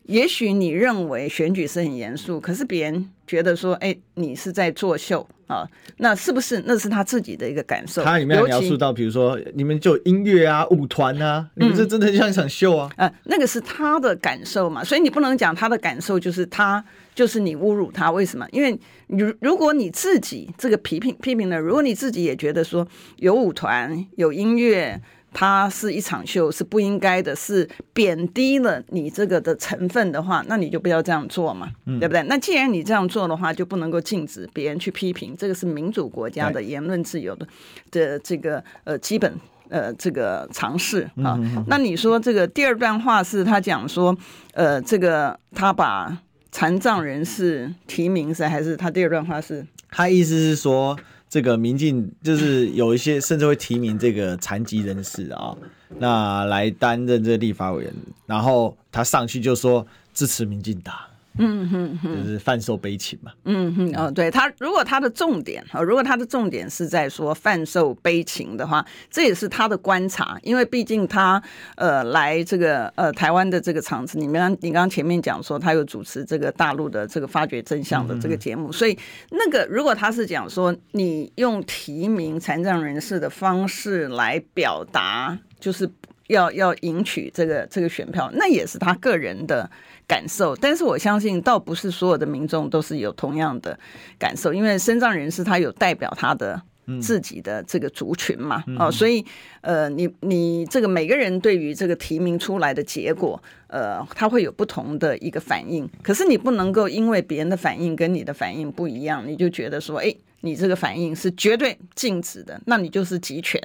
[0.03, 5.65] 也许你认为选举是很严肃，可是别人觉得说，哎，你是在作秀啊？
[5.97, 8.03] 那是不是那是他自己的一个感受？
[8.03, 12.89] 他里面有描述到，比如说你们就音乐啊、舞团啊，你们这真的像一场秀啊？
[12.97, 16.83] 嗯、呃，那个是他的感受嘛，所以你不能讲他的感受就是他
[17.15, 18.45] 就是你侮辱他，为什么？
[18.51, 22.85] 因为如如果你自己这个批评批评的，如果你自己也觉得说
[23.17, 25.01] 有舞团有音乐。
[25.33, 32.21] 它是一场秀，是不应该的，是贬低了你这个的成分的话，那你就不要这样做嘛，嗯、对不对？
[32.23, 37.47] 那既然你这样做的话，就不能够禁止别人去批评，这个是民主国家的言论自由的
[37.89, 39.33] 的这个呃基本
[39.69, 41.35] 呃这个常识啊。
[41.39, 44.15] 嗯、哼哼，那你说这个第二段话是他讲说，
[44.53, 46.15] 呃，这个他把
[46.51, 49.65] 残障人士提名是还是他第二段话是？
[49.89, 50.97] 他意思是说。
[51.33, 55.57] 这个民进就是有一些甚至会提名这个残疾人士啊，
[55.97, 57.91] 那来担任这个立法委员，
[58.27, 60.93] 然后他上去就说支持民进党。
[61.37, 63.31] 嗯哼哼，就是贩售悲情嘛。
[63.45, 71.41] 嗯哼，哦，对他，如果他的重点啊，如果他的重点是在说贩售悲情的话，这也是他的观察，因为毕竟他
[71.75, 78.97] 呃来这个呃台湾的这个场子，你们你刚刚前面讲说他有主持这个大陆的这个发掘真相的这个节目，所以
[79.31, 85.89] 那个如果他是讲说你用提名残障人士的方式来表达，就是。
[86.27, 89.69] 要要赢取这个这个选票，那也是他个人的
[90.07, 90.55] 感受。
[90.55, 93.77] 但是我相信，倒不是所有的民众都是有同样的
[94.17, 96.61] 感受，因为身障人士他有代表他的。
[97.01, 99.25] 自己的这个族群嘛，哦，所以
[99.61, 105.89] 呃，你你这个每个人对于这个提名出来的结果，呃，他会有不同的一个反应。
[106.01, 113.57] 可是你不能够因为别人的反应跟你的反应不一样，你就觉得说，哎，你这个反应是绝对禁止的，那你就是集权。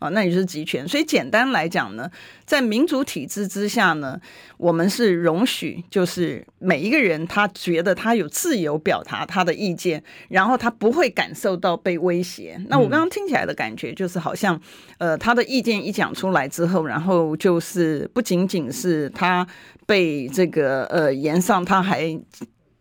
[0.00, 0.88] 啊，那也是集权。
[0.88, 2.10] 所以简单来讲呢，
[2.44, 4.20] 在民主体制之下呢，
[4.56, 12.60] 我们是容许，就是每一个人他觉得他有自由表达他的意见，然后他不会感受到被威胁。
[12.68, 14.60] 那我刚刚听起来的感觉就是，好像
[14.98, 19.46] 呃，他的意见一讲出来之后，然后就是不仅仅是他
[19.86, 22.18] 被这个呃言上，他还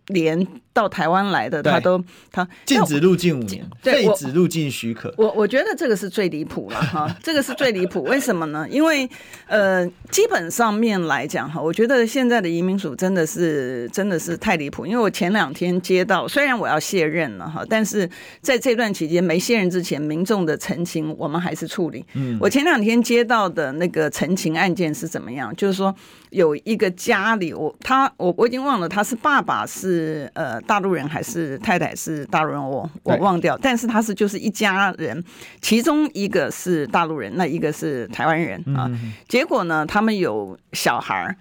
[0.08, 0.48] 连。
[0.80, 5.14] 到台湾来的，他都他禁止入境五年，废止入境许可。
[5.18, 8.02] 我我觉得这个是最离谱了 哈，这个是最离谱。
[8.04, 8.66] 为什么呢？
[8.70, 9.10] 因为
[9.48, 14.86] 呃，基本上面来讲哈，我觉得现在的移民署真的是真的是太离谱。
[14.86, 22.06] 因为我前两天接到，虽然我要卸任了哈，但是在这段期间没卸任之前，民众的陈情我们还是处理。
[22.14, 25.54] 嗯，我前两天接到的那个陈情案件是怎么样？
[25.58, 25.94] 就是说
[26.30, 30.58] 有一个家里，我他我我已经忘了，他是爸爸是呃。
[30.70, 33.58] 大陆人还是太太是大陆人，我我忘掉。
[33.60, 35.24] 但是他是就是一家人，
[35.62, 38.88] 其中一个是大陆人，那一个是台湾人啊。
[39.28, 41.36] 结果呢，他们有小孩，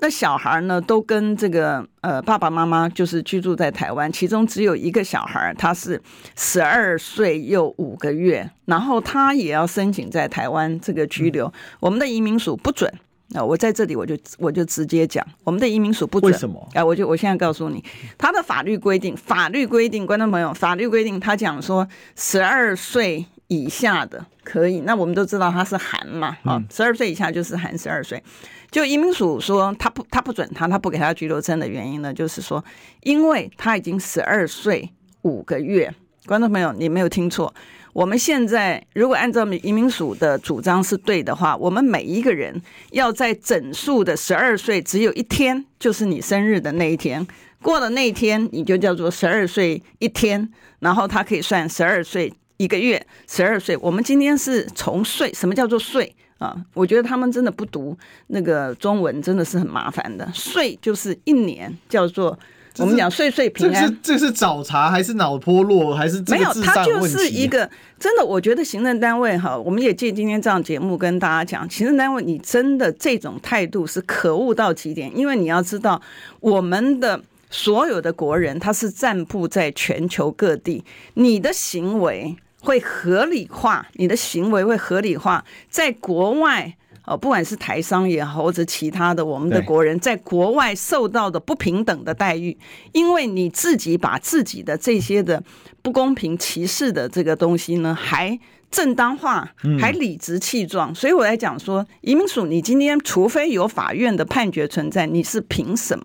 [0.00, 5.98] 那小孩呢都跟这个呃爸爸妈妈就是居住在台湾，其中只有一个小孩，他是
[6.36, 12.92] 十二岁又五个月，然后他也要申请在台湾这个居留，我们的移民署不准。
[13.34, 16.32] 那我在这里，我就我就直接讲，我们的移民署不准。
[16.32, 16.68] 为什么？
[16.72, 17.82] 哎，我就我现在告诉你，
[18.16, 24.82] 他的法律规定，法律规定，观众朋友，法律规定，他讲说十二岁以下的可以。
[24.82, 28.22] 那我们都知道他是含嘛，啊，十二岁以下就是含十二岁。
[28.70, 32.64] 就移民署说他不他不准他，他不给他居留证的原因呢，就是说，
[33.02, 34.88] 因为他已经十二岁
[35.22, 35.92] 五个月。
[36.26, 37.52] 观众朋友，你没有听错。
[37.92, 42.60] 我们现在如果按照移民署的主张是对的话，我们每一个人
[42.92, 47.24] 要在整数的十二岁只有一天，就是你生日的那一天，
[47.60, 53.76] 过了那一天你就叫做十二岁一天，然后他可以算十二岁一个月，十二岁。
[53.76, 56.56] 我们今天是从岁，什么叫做岁啊？
[56.72, 57.94] 我觉得他们真的不读
[58.28, 60.26] 那个中文，真的是很麻烦的。
[60.32, 62.38] 岁就是一年，叫做。
[62.78, 66.52] 我们讲岁岁平安，这是这是找茬还是脑波落还是没有？
[66.62, 67.68] 他就是一个
[68.00, 76.02] 真的，我觉得行政单位哈，我们也借今天这样节目跟大家讲，行政单位你真的这种态度是可恶到极点，因为你要知道，
[76.40, 80.84] 我们的所有的国人他是散布在全球各地，
[81.14, 86.76] 你的行为会合理化，你的行为会合理化，在国外。
[87.06, 92.56] 哦，不管是台商也好，或者其他的我们的国人，在国外受到的不平等的待遇，
[92.92, 95.42] 因为你自己把自己的这些的
[95.82, 98.38] 不公平歧视的这个东西呢，还
[98.70, 100.94] 正当化，还理直气壮。
[100.94, 106.04] 所以我来讲说，移民署，你今天除非有法院的判决存在，你是凭什么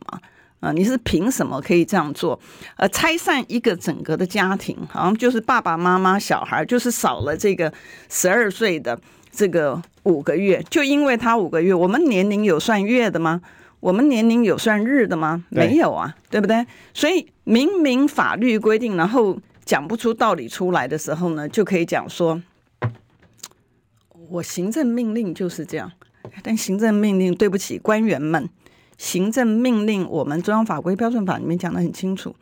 [0.60, 0.74] 啊？
[0.74, 2.38] 你是凭什么可以这样做？
[2.76, 7.72] 呃，拆散一个整个的家庭，好像就是爸爸妈妈、小孩，就是少了这个
[8.10, 9.00] 十二岁的。
[9.32, 13.42] 这个五个月，就因为他五个月，我们年龄有算月的吗？
[13.80, 15.46] 我们年龄有算日的吗？
[15.50, 16.66] 没有啊，对不对？
[16.94, 22.42] 所以明明法律规定，然后讲不出道理出来的时候呢，就可以讲说，
[24.30, 25.92] 我行政命令就是这样。
[26.44, 28.50] 但行政命令，对不起，官员们，
[28.98, 32.36] 行政命令我们中央法规标准法里面讲的很清楚，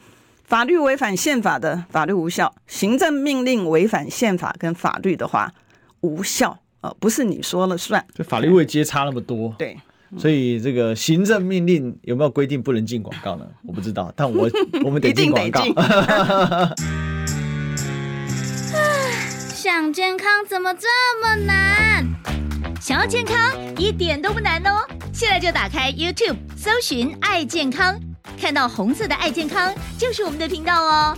[0.43, 5.54] 法律违反宪法的法律无效，行政命令违反宪法跟法律的话
[6.02, 6.58] 无效。
[6.82, 9.78] 哦，不是你说了算，这法律位阶差那么多，对，
[10.18, 13.46] 所以这个行政命令有没有规定不能进广告呢？
[13.66, 14.50] 我不知道，但我
[14.86, 15.63] 我们得进广告。
[19.56, 20.88] 想健康怎么这
[21.22, 22.06] 么难？
[22.80, 23.36] 想要健康
[23.78, 28.00] 一点都不难哦，现在就打开 YouTube，搜寻“爱健康”，
[28.40, 31.18] 看到红色的“爱健康”就是我们的频道哦。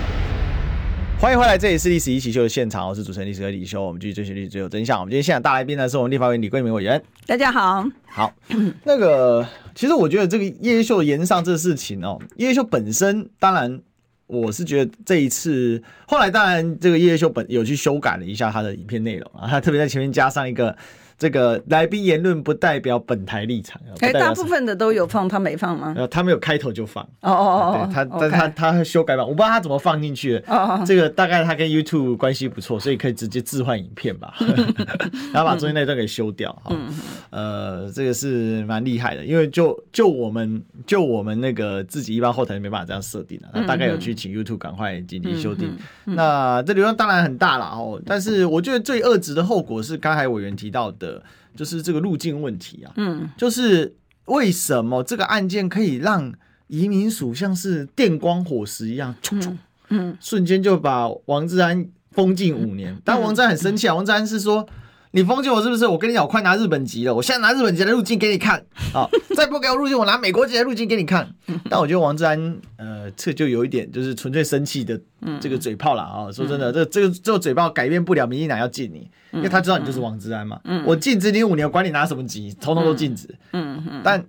[1.21, 4.99] 欢迎回来，这里是历史一起秀的现场，我是主持人历史哥李修，我们继续追寻历史，最有真相。
[4.99, 6.99] 我们今天现场大来宾呢，是我们立法院李桂明委员。
[7.27, 8.33] 大家好，好，
[8.83, 13.79] 那个其实我觉得这个叶叶秀延上这个事情哦，叶叶秀本身当然。
[14.25, 20.75] 我是觉得这一次，后来当然这个叶叶秀本有去修改了一下他的影片内容啊，他特别在前面加上一个。
[21.21, 23.79] 这个来宾言论不代表本台立场。
[23.99, 25.93] 哎，大部分的都有放，他没放吗？
[25.95, 27.03] 呃，他没有开头就放。
[27.21, 30.43] 哦哦哦，他但他他修改版，我不知道他怎么放进去的。
[30.47, 34.33] 哦，这个大概他跟 YouTube 关系不错，所以可以直接置换影片吧，
[35.31, 36.59] 然后把中间那段给修掉。
[36.71, 36.89] 嗯，
[37.29, 45.71] 呃，这个是蛮厉害的，因为就就我们就我们那个自己一般后台没办法这样设定的，那大概有去请 YouTube 赶快紧急修订。
[46.05, 51.10] 那这流量当然很大了哦，但是我觉得最恶质的后果是刚才委员提到的。
[51.55, 53.95] 就是这个路径问题啊，嗯，就是
[54.25, 56.33] 为什么这个案件可以让
[56.67, 62.95] 移民署像是电光火石一样，嗯，嗯，瞬间就把王志安封禁五年。
[63.03, 64.67] 但王志安很生气啊，王志安是说。
[65.13, 65.85] 你封禁我是不是？
[65.85, 67.13] 我跟你讲，我快拿日本籍了。
[67.13, 69.09] 我现在拿日本籍的入境给你看 啊！
[69.35, 71.29] 再不给我入境，我拿美国籍的入境给你看。
[71.69, 74.97] 但我觉得王志安，呃，这就有一点就是纯粹生气的
[75.41, 76.31] 这个嘴炮了啊！
[76.31, 80.59] 说真的，这这个这个嘴炮改变不了民进党要禁你，因为他知道你就是王志安嘛。
[80.85, 83.27] 我禁止你五年，管你拿什么籍，统统都禁止。
[83.51, 84.01] 嗯嗯。
[84.05, 84.25] 但，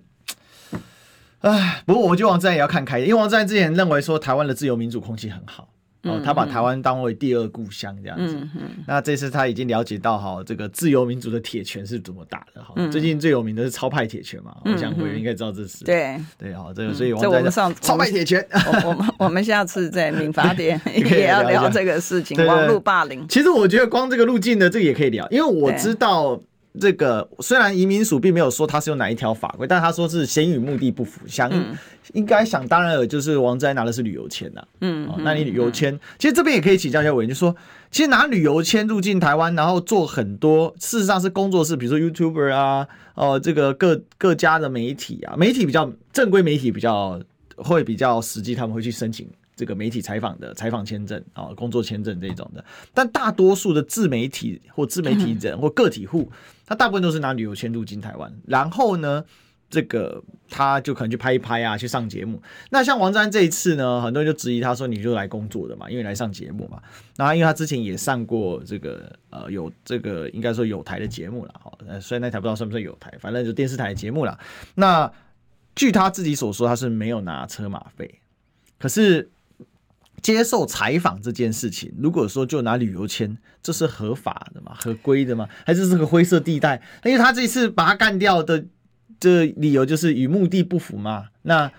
[1.39, 5.69] 唉，不过我觉得王志安也要看开，因为王志安之前认为说台湾的自由民主空气很好。
[6.03, 8.35] 哦，他把台湾当为第二故乡这样子。
[8.35, 12.73] 嗯嗯、那这次他已经了解到哈，这个自由民主的铁拳是怎么打的哈。
[12.75, 15.85] 嗯、最近最有名的是超派铁拳嘛，嗯、我想委员应该知道这是。
[15.85, 23.25] 对对哈，这个所以 我们，我们上超派铁拳，我我们我们下次在民法典 也要聊这个事情，网络霸凌。
[23.27, 26.39] 其实我觉得光这个路径呢这个也可以聊，因为我知道。
[26.79, 31.77] 这个虽然移民署并没有说他是用哪一条法规，但他说是先与目的不符，想、嗯、
[32.13, 37.55] 应该想当然了，就是王志安拿的是旅游签呐、啊，嗯、哦，那你旅游签，嗯、其实这边也可以请教一下委员，就说
[37.91, 47.21] 其实拿旅游签入境台湾，然后做很多事实上是工作室，比如说 YouTuber 啊，哦，这个各各家的媒体啊，媒体比较正规媒体比较
[47.55, 49.29] 会比较实际，他们会去申请。
[49.63, 52.61] 这个媒体采访的采访签证啊，工作签证这种的，
[52.93, 56.29] 但大多数的自媒体或自媒体人或个体户，
[56.65, 59.23] 他大部分都是拿旅游签入境台湾，然后呢，
[59.69, 62.43] 这个他就可能去拍一拍啊，去上节目。
[62.71, 66.81] 那像王志安这一次呢，很多人就质疑他说，你就来工作的嘛，因为来上节目嘛。
[67.15, 71.71] 那因为他之前也上过这个呃有这个应该说有台的节目了，哈，
[72.01, 74.37] 虽然那台不知道算不算有台，反正就电视台的节目了。
[74.75, 75.09] 那
[75.73, 78.19] 据他自己所说，他是没有拿车马费，
[78.77, 79.29] 可是。
[80.23, 84.71] 接受采访这件事情，如果说就拿旅游签，这是合法的吗？
[84.73, 85.47] 合规的吗？
[85.65, 86.81] 还是这是个灰色地带？
[87.03, 88.65] 因为他这次把他干掉的
[89.19, 91.25] 这理由就是与目的不符嘛。
[91.41, 91.69] 那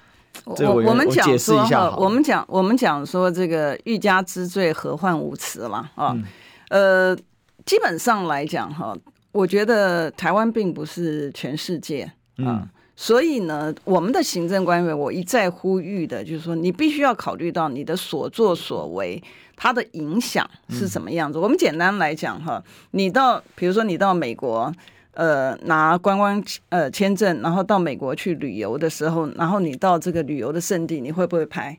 [0.55, 6.13] 这我，我们讲说哈，我们讲我们讲说这个欲加之罪，何患无辞嘛啊。
[6.13, 7.17] 嗯、呃，
[7.65, 8.95] 基本上来讲哈，
[9.33, 12.13] 我觉得台湾并不是全世界啊。
[12.37, 19.21] 嗯所以呢，我们的行政官员，我一再呼吁的，就是说，你必须要考虑到你的所作所为，
[19.57, 21.39] 它的影响是什么样子。
[21.39, 24.73] 嗯、我们简单来讲哈，你到，比如说你到美国，
[25.15, 31.77] 呃，拿观光呃签证，然后到美国去旅游的时候，然后你到这个旅游的圣地，你会不会拍？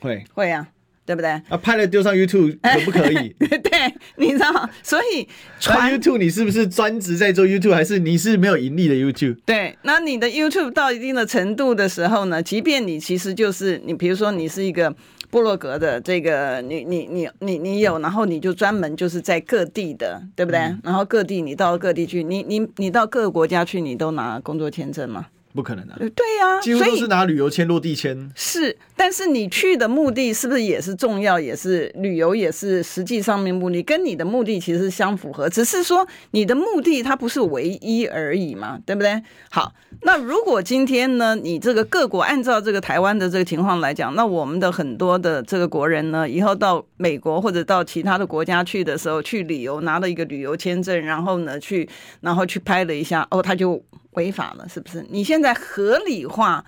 [0.00, 0.68] 会，会啊。
[1.06, 1.30] 对不对？
[1.48, 3.34] 啊，拍了丢上 YouTube 可不可以？
[3.38, 5.28] 对，你知道，所以
[5.60, 9.36] 传 YouTube 你是不是专职在做 YouTube，还是你是没有盈利的 YouTube？
[9.44, 14.94] 对，那你的 YouTube 到一定的程度的时候呢，即便你其实就是你，比如说你是一个
[15.30, 20.60] 部落格的这个，你你你你你有，然后你就专门就是在各地的，对不对？
[20.60, 25.26] 嗯、然后各地你到各地去，你你你到各个国家去，你都拿工作签证吗？
[25.54, 28.28] 不可能的，对呀、啊，几乎都是拿旅游签、落地签。
[28.34, 31.38] 是，但是你去的目的是不是也是重要？
[31.38, 39.22] 也是旅游，也是实际上面目的，跟你的目的其实相符合，只是说你的目的它不是唯一而已嘛，对不对？
[39.50, 51.88] 好，那如果今天呢，你这个各国按照这个台湾的这个情况来讲，那我们的很多的这个国人呢，以后到美国或者到其他的国家去的时候，去旅游拿了一个旅游签证，然后呢去，
[52.20, 53.82] 然后去拍了一下，哦，他就。
[54.14, 55.04] 违法了，是不是？
[55.10, 56.64] 你现在合理化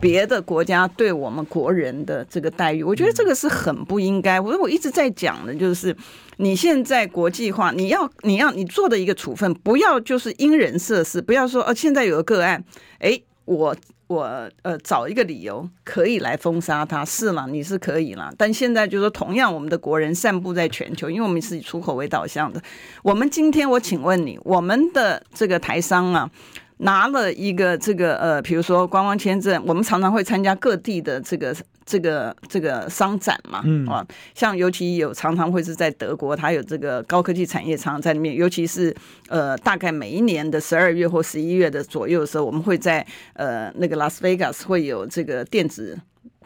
[0.00, 4.38] 别的国家对我们国人的这个待遇，我觉得这个是很不应该。
[4.38, 5.96] 我我一直在讲的就是，
[6.36, 12.62] 你现在国际化，你要你要你做的一个处分，不要就是因人设事，不要说哦，现在有个个案，
[12.98, 13.74] 哎，我
[14.06, 17.46] 我呃找一个理由可以来封杀他，是吗？
[17.50, 22.62] 你是可以了，但现在就是说，同样我们的国人散布在全球，因为我们是以出口为导向的。
[23.02, 26.30] 我们今天我请问你，我们的这个台商啊。
[26.78, 33.86] 拿了一个这个呃，比如说观光签证，我们常常会参加各地的这个这个这个商展嘛，嗯。
[33.86, 38.94] 啊，像尤其有常常会是在德国，它有这个高科技产业常常在里面，尤其是
[39.28, 45.98] 呃大概每一年的十二月或十一月的左右的时候，我们会在呃那个拉斯维加斯会有这个电子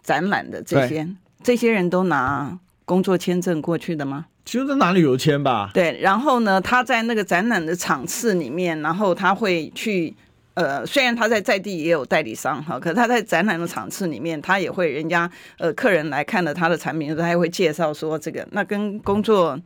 [0.03, 1.09] 展览的这些，
[1.43, 2.57] 这些人都拿
[2.91, 4.27] 工作签证过去的吗？
[4.45, 5.71] 其实都拿旅游签吧。
[5.73, 10.13] 对，然后呢，他在那个展览的场次里面，然后他会去。
[10.55, 19.59] 呃，虽然他在在地也有代理商哈，可是他在展览的场次里面，他也会人家呃客人来看了他的产品，他也会介绍说这个，那跟工作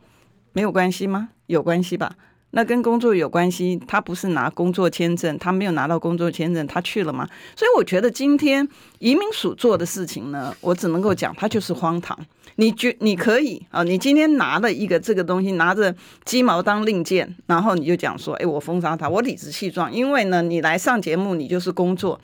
[0.52, 1.30] 没有关系吗？
[1.46, 2.14] 有关系吧？
[2.56, 7.28] 那跟工作有关系，他不是拿工作签证，他没有拿到工作签证，他去了吗？
[7.56, 8.66] 所以我觉得今天
[9.00, 12.16] 移民署做的事情呢，我只能够讲，他就是荒唐。
[12.56, 13.82] 你觉你可以啊？
[13.82, 15.92] 你今天拿了一个这个东西，拿着
[16.24, 22.20] 鸡毛当令箭，然后你就讲说：“哎，我封杀他，我理直气壮。”因为呢，你来上节目，你就是工作。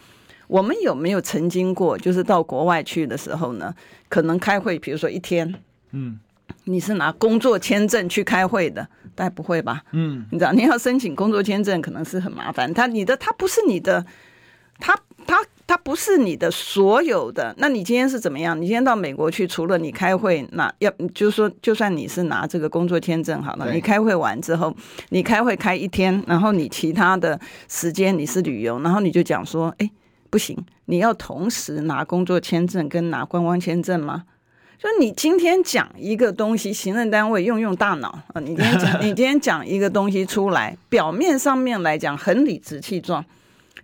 [0.47, 3.75] 我们有没有曾经过，就是到国外去的时候呢？
[4.09, 5.53] 可能开会，比如说一天，
[5.91, 6.21] 嗯，
[6.65, 9.83] 你是拿工作签证去开会的，大概不会吧？
[9.93, 12.73] 嗯，你知道，你要申请工作签证，可能是很麻烦。
[12.73, 14.05] 他你的他不是你的，
[14.79, 14.97] 他
[15.27, 15.45] 他。
[15.71, 18.61] 他不是你的所有的，那你今天是怎么样？
[18.61, 24.75] 你今天到美国去，除了你开会，那要就是说，就算你是拿这个工作签证好了，你开会完之后，
[25.11, 27.39] 你开会开一天，然后你其他的
[27.69, 29.89] 时间你是旅游，然后你就讲说，哎，
[30.29, 34.25] 不行，你要同时拿工作签证跟拿观光签证吗？
[34.83, 43.23] 就你今天讲一个东西，行政单位用用大脑啊，你今天讲， 你今天讲一个东西出来，表面上面来讲很理直气壮。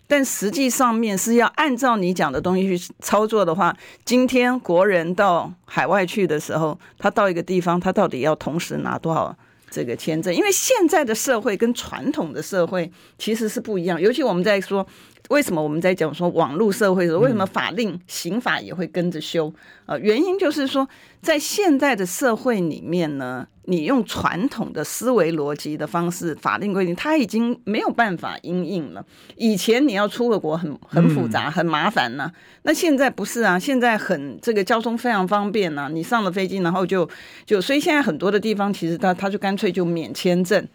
[0.06, 3.76] 但实际上面是要按照你讲的东西去操作的话，
[4.06, 9.36] 今天国人到海外去的时候，他到一个地方，他到底要同时拿多少
[9.68, 10.34] 这个签证？
[10.34, 14.86] 因为现在的社会跟传统的社会其实是不一样，尤其我们在说。
[15.28, 19.52] 为什么我们在讲说网络社会的时候，为什么法令刑法也会跟着修？
[19.86, 20.88] 呃，原因就是说，
[21.20, 29.04] 在现在的社会里面呢，你用传统的思维逻辑的方式，法令规定，它已经没有办法因应了。
[29.36, 37.08] 以前你要出个国很很复杂，很麻烦呢、啊，那现在不是啊，现在很这个交通非常方便呢、啊，你上了飞机，然后就
[37.44, 40.66] 就，所以现在很多的地方其实他他就干脆就免签证。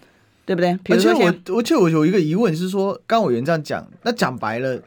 [0.52, 0.78] 对不对？
[0.94, 4.78] 而且我，而且我有一个疑问是说，刚委员这样讲，那讲白了，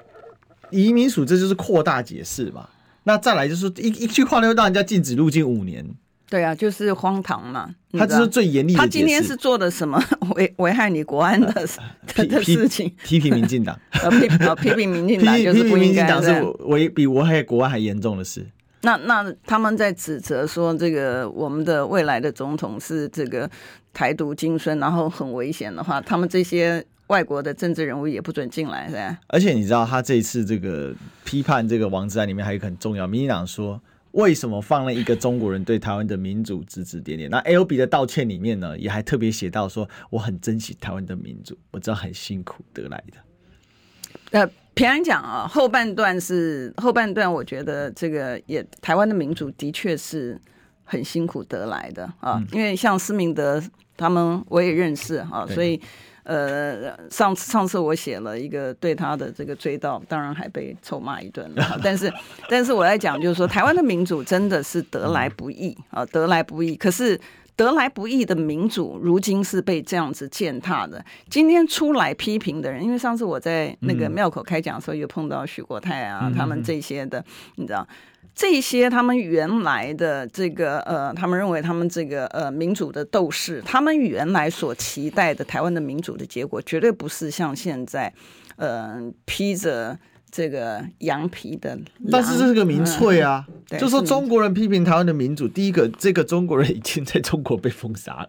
[0.71, 2.69] 移民署这就是扩大解释嘛？
[3.05, 5.87] 那再来就是一一句话就让人家禁止入境五年。
[6.29, 7.75] 对啊，就是荒唐嘛。
[7.93, 8.79] 他这是最严厉的。
[8.79, 10.03] 他今天是做的什么
[10.37, 11.53] 危危害你国安的
[12.29, 12.93] 的事情？
[13.05, 13.79] 批评民进党，
[14.21, 18.47] 批批评民进党就是不应该，批评民进党是违比危害国安还严重的事。
[18.85, 23.51] 那那他们在指责说，这个我们的未来的总统是这个
[23.93, 29.19] 台独金孙，然后很危险的话，他们这些外国的政治人物也不准进来，是吧？
[29.29, 33.81] 而且你知道，他这一次这个批判这个王志安里面还有一个很重要，民进党说
[34.13, 37.31] 为什么放了一个中国人对台湾的民主指指点点？
[37.31, 44.39] 那 L B 的道歉里面呢，也还特别写到说，我很珍惜台湾的民主，我知道很辛苦得来的。
[44.39, 44.51] 呃。
[44.75, 50.41] 平安讲啊，后半段是后半段，我觉得这个也台湾的民主的确是
[50.85, 53.63] 很辛苦得来的啊，嗯、因为像施明德
[53.97, 55.81] 他们我也认识啊，所以
[56.25, 62.13] 呃上次上次我写了一个对他的这个追悼，当然还被臭骂一顿了， 但是
[62.49, 67.19] 但是我在讲就是说，台湾的民主真的是得来不易啊，得来不易，可是。
[67.57, 71.05] 得来不易的民主，如今是被这样子践踏的。
[71.31, 77.25] 今天出来批评的人，因为上次我在那个庙口开讲的时候，有碰到许国泰啊，嗯、他们这些的，
[77.57, 77.87] 你知道，
[78.35, 88.13] 这些他们原来的这个呃，他们认为他们这个呃民主的斗士，他们原来所期待的台湾的民主的结果，绝对不是像现在
[88.57, 89.99] 呃披着。
[90.35, 91.79] 这个羊皮的，
[92.11, 93.47] 但是这是个民粹啊！
[93.71, 98.29] 嗯、就说中国人批评台湾的民主，第一个，这个中国人已经在中国被封杀了。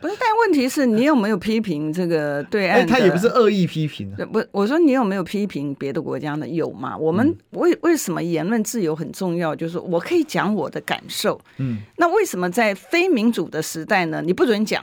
[0.00, 2.86] 不是，但问题是你有没有批评这个对岸？
[2.86, 4.24] 他也不是恶意批评、啊。
[4.32, 6.48] 不，我说你有没有批评别的国家呢？
[6.48, 6.96] 有吗？
[6.96, 9.54] 我们为为什么言论自由很重要？
[9.54, 11.38] 就是我可以讲我的感受。
[11.58, 14.22] 嗯，那为什么在非民主的时代呢？
[14.22, 14.82] 你不准讲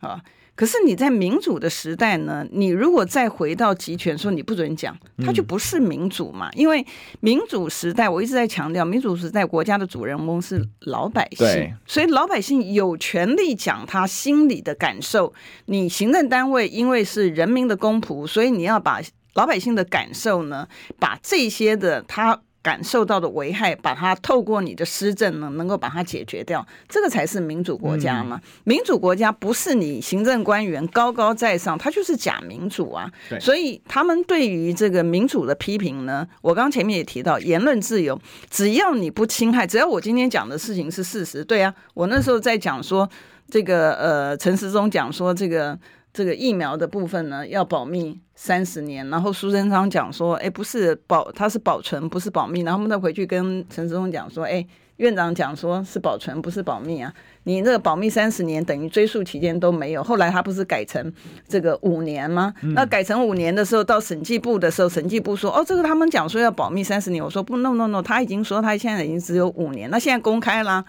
[0.00, 0.20] 啊？
[0.54, 2.46] 可是你在民主的时代呢？
[2.50, 6.50] 你如果再回到集权，说你不准讲，它就不是民主嘛。
[6.52, 6.84] 因为
[7.20, 15.32] 民主时代，我一直在强调，民主时代国家的主人翁是老百姓，所以老百姓有权利讲他心里的感受。
[15.66, 19.00] 你行政单位因为是人民的公仆，所以你要把
[19.34, 28.40] 老百姓的感受呢，把这些的他感受到的危害，把它透过你的施政呢，能够把它解决掉，这个才是民主国家嘛。
[28.42, 33.10] 嗯、民主国家不是你行政官员高高在上，他就是假民主啊。
[33.40, 43.08] 所以他们对于这个民主的批评呢，我刚前面也提到言论自由，只要你不侵害，只要我今天讲的事情是事实，对啊，我那时候在讲说
[43.48, 45.78] 这个呃，陈时中讲说这个。
[46.12, 49.08] 这个疫苗的部分呢，要保密三十年。
[49.10, 52.62] 然后苏贞昌讲说，哎，不是保，它是保存，不是保密。
[52.62, 57.12] 然后我们再回去跟陈时中讲说，哎，院长讲说是保存，不是保密啊。
[57.44, 60.02] 你这个保密三十年，等于追溯期间都没有。
[60.02, 61.12] 后来他不是改成
[61.48, 62.52] 这个五年吗？
[62.62, 67.24] 嗯、那改成五年的时候，到审计部的时候，审计部说，哦，这个他们讲说要保密三十年。
[67.24, 69.88] 我说不，no no no，他已经说他现在已经只有五年。
[69.90, 70.84] 那现在公开了。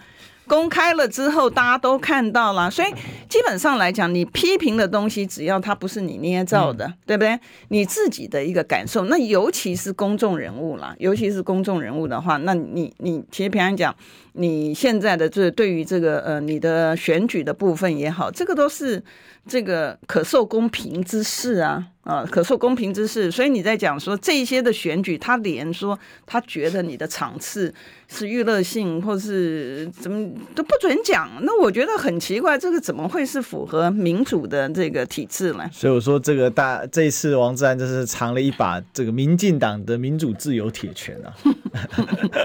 [0.46, 2.88] 公开了之后，大家都看到了，所以
[3.28, 7.38] 基本上来讲，你批评的东西，只要它不是你捏造的，嗯、对不对？
[7.68, 13.94] 你自己的一个感受，那尤其是公众人物啦，尤其是公众人物的话，那你你其实平常讲，
[14.34, 19.02] 你现在的这对于这个呃你的选举的部分也好，这个都是
[19.46, 21.86] 这个可受公平之事啊。
[22.02, 27.72] 啊，可受公平之事，所以你在讲说这些的选举，他连说他觉得你的场次
[28.14, 35.64] 是娱乐性，或是怎么都不准讲，那我觉得很奇怪，这个怎么会是符合民主的这个体制呢？
[35.72, 41.32] 所以我说这个大这一次王志安就是藏了一把这个民进党的民主自由铁拳啊，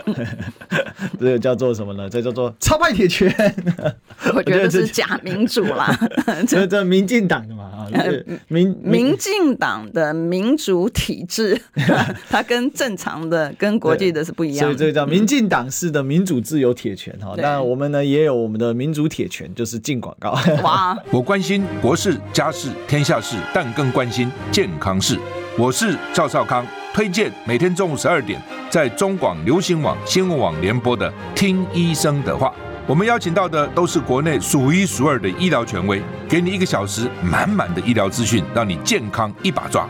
[1.20, 2.09] 这个叫做什么呢？
[2.09, 3.28] 这叫做超派铁拳。
[4.34, 5.93] 我觉得是假民主啦，
[6.47, 7.89] 这这民进党的嘛啊，
[8.47, 9.57] 民民进。
[9.57, 11.59] 党的民主体制，
[12.30, 17.33] 它跟正常的、跟国际的是不一样的，所以这个叫民进党式的民主自由铁拳哈。
[17.37, 20.37] 那我们呢也有我们的民主铁拳，就是进广告。
[20.63, 20.97] 哇！
[21.11, 25.17] 我关心国事、家事、天下事，但更关心健康事。
[25.57, 28.39] 我是赵少康，推荐每天中午十二点
[28.69, 32.49] 在中广流行网、新闻网联播的《听医生的话》。
[32.85, 39.89] 我们邀请到的都是国内数一数二的医疗权威，给你一个小时满满的医疗资讯，让你健康一把抓。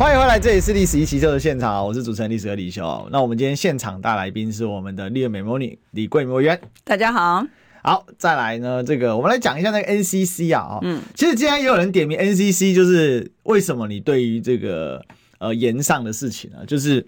[0.00, 3.06] 欢迎回来，这里是《历史一奇秀》的现场，我是主持人历史哥李修。
[3.12, 7.46] 那我们今天现场大来宾是我们的丽美魔女李桂梅委员，大家好。
[7.82, 15.04] 好，再来呢，这个我们来讲一下那个 NCC 啊，嗯，其实今天也有人点名 NCC，就是为什么你对于这个
[15.36, 17.06] 呃炎上的事情啊，就是。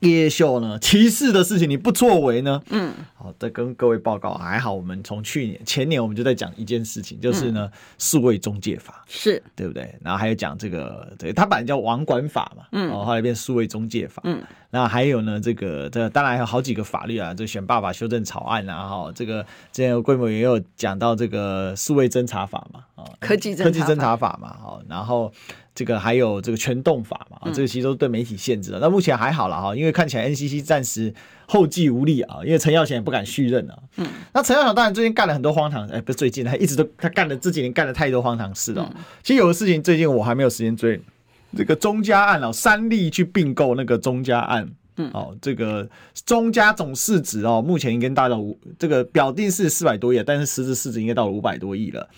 [0.00, 0.78] 叶秀呢？
[0.78, 2.60] 歧视的事情你不作为呢？
[2.68, 2.92] 嗯，
[3.26, 9.94] 好，再跟各位报告，还好我们从去年、前年我们就在讲一件事情，就是呢，数位中介法是对不对？
[10.02, 25.32] 然后还有讲这个，对，它本来叫网管法嘛，嗯，哦后来变数位中介法，嗯，那还有呢，这个这当然还有好几个法律啊，这选爸爸修正草案啊，哈，这个之前规模也有讲到这个数位侦查法嘛，啊，科技科技侦查法嘛，好，然后。
[25.78, 28.78] 这个还有这个全动法嘛，这个其实都对媒体限制了。
[28.80, 31.12] 那目前还好了哈，因为看起来 NCC 暂时
[31.46, 33.78] 后继无力啊，因为陈耀贤也不敢续任啊。
[33.96, 38.94] 嗯，那陈耀祥当然最近干了很多荒唐，哎，不是最近，他一直都他干了这几年干了太多荒唐事了。
[39.22, 41.00] 其实有的事情最近我还没有时间追，
[41.56, 45.88] 这个中嘉案哦，三立去并购那个中嘉案，嗯，哦，这个
[46.24, 52.08] 中嘉总市值哦，目前应该达到五，这个表定是四百多亿，但是实质市值应该到了五百多亿了。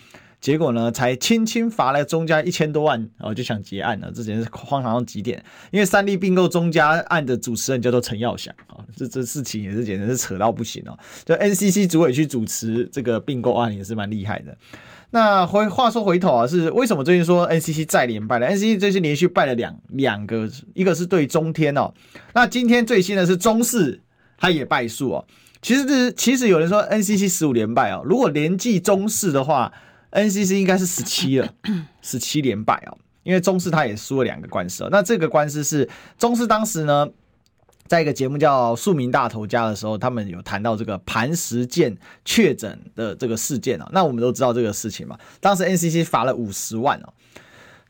[0.40, 5.42] 结果呢，才轻轻罚了中嘉一千多万，哦，就想结案了，这简直是荒唐到极点。
[5.72, 10.96] 因为三立并购中家案的主持人叫做陈耀祥啊，这这事情也是简直是扯到不行哦。
[11.24, 14.56] 就 NCC 主委去主持这个并购案也是蛮厉害的。
[15.10, 21.92] 那回话说回头啊，是为什么最近说 NCC 再连败了？NCC 最近连续败了两两个，一个是对中天哦，
[22.32, 24.00] 那今天最新的是中视，
[24.38, 25.26] 他也败诉哦。
[25.60, 29.72] 其实是其实有人说 NCC 十五连败哦，如果连计中视的话。
[30.12, 31.54] NCC 应该是十七了，
[32.02, 34.88] 十七连败哦，因为中视他也输了两个官司哦。
[34.90, 35.88] 那这个官司是
[36.18, 37.08] 中视当时呢，
[37.86, 43.88] 在一个节目叫《庶民大头家》的时候，他们有谈到这个磐石舰确诊的这个事件哦。
[43.92, 47.12] 那我们都知道这个事情嘛，当时 NCC 罚了五十万哦。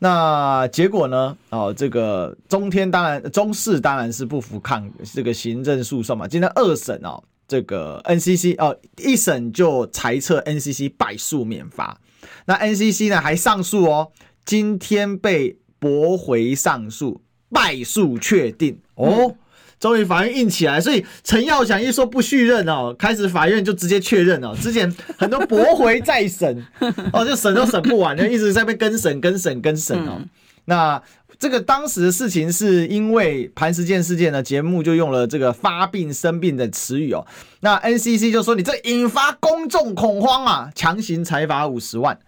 [0.00, 1.36] 那结果呢？
[1.50, 6.28] 哦，这个中天当然中视当然是不服抗这个行政诉讼嘛。
[6.28, 12.00] 今天二审哦，这个 NCC 哦一审就裁撤 NCC 败诉免罚。
[12.46, 14.12] 那 NCC 呢还上诉哦，
[14.44, 19.36] 今天被驳回上诉，败诉确定哦。
[19.80, 24.52] 终于法院硬起来，所以陈耀祥一说不续任哦，开始法院就直接确认哦。
[24.60, 26.66] 之前很多驳回再审
[27.12, 30.14] 哦，就审都审不完，就一直在被跟审、跟审、跟审哦。
[30.18, 30.28] 嗯、
[30.64, 31.00] 那
[31.38, 37.26] 这个当时的事情是因为磐石舰事件呢，节目就用了这个发病生病的词语哦。
[37.60, 42.18] 那 NCC 就说你这引发公众恐慌啊，强行裁罚五十万，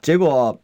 [0.00, 0.60] 结果。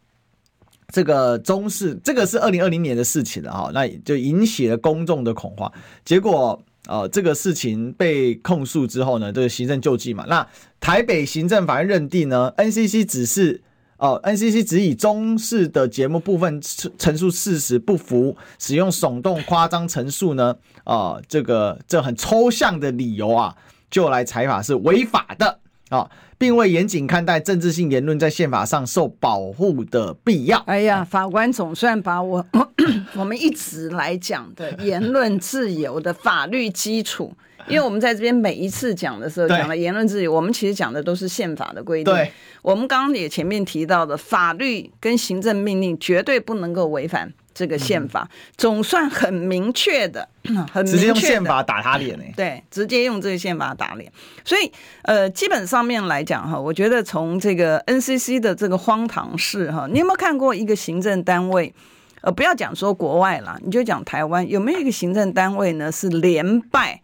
[0.93, 5.71] 这个中视，这个是二零二零年的事情了哈，那就引起了公众的恐慌。
[6.03, 10.45] 结果，呃，这个事情被控诉之后呢，这个行政救济嘛，那
[10.81, 13.61] 台北行政法院认定呢，NCC 只是
[14.01, 16.59] 哦、，NCC 只以中式的节目部分
[16.97, 23.55] 陈述事实不符，使用耸动夸张陈述呢，啊、这个这很抽象的理由啊，
[23.91, 26.09] 就来裁罚是违法的啊。
[26.39, 30.57] 并未严谨看待政治性言论在宪法上受保护的必要。
[30.65, 32.43] 哎呀，法官总算把我
[33.13, 37.31] 我们一直来讲的言论自由的法律基础，
[37.69, 42.13] 因为我们在这边每一次讲的时候讲的言论自由，我们其实讲的都是宪法的规定。
[42.13, 42.31] 对，
[42.61, 47.31] 我们刚刚也前面提到的，法律跟行政命令绝对不能够违反。
[47.53, 52.23] 这个宪法总算很明确的， 很明确的，直接用宪法打他脸呢？
[52.33, 54.09] 对，直接用这个宪法打脸。
[54.45, 61.73] 所以，呃，基本上面来讲哈，我觉得从这个 NCC 的这个荒唐事哈，你有没有看过一个行政单位？
[62.21, 67.01] 呃，不要讲说国外了，你就讲台湾，有没有一个行政单位呢是连败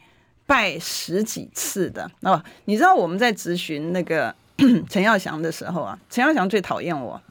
[0.47, 2.09] 拜十几次的？
[2.21, 4.33] 哦，你知道我们在咨询那个
[4.89, 7.21] 陈耀祥的时候啊，陈耀祥最讨厌我，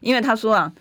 [0.00, 0.72] 因为他说啊。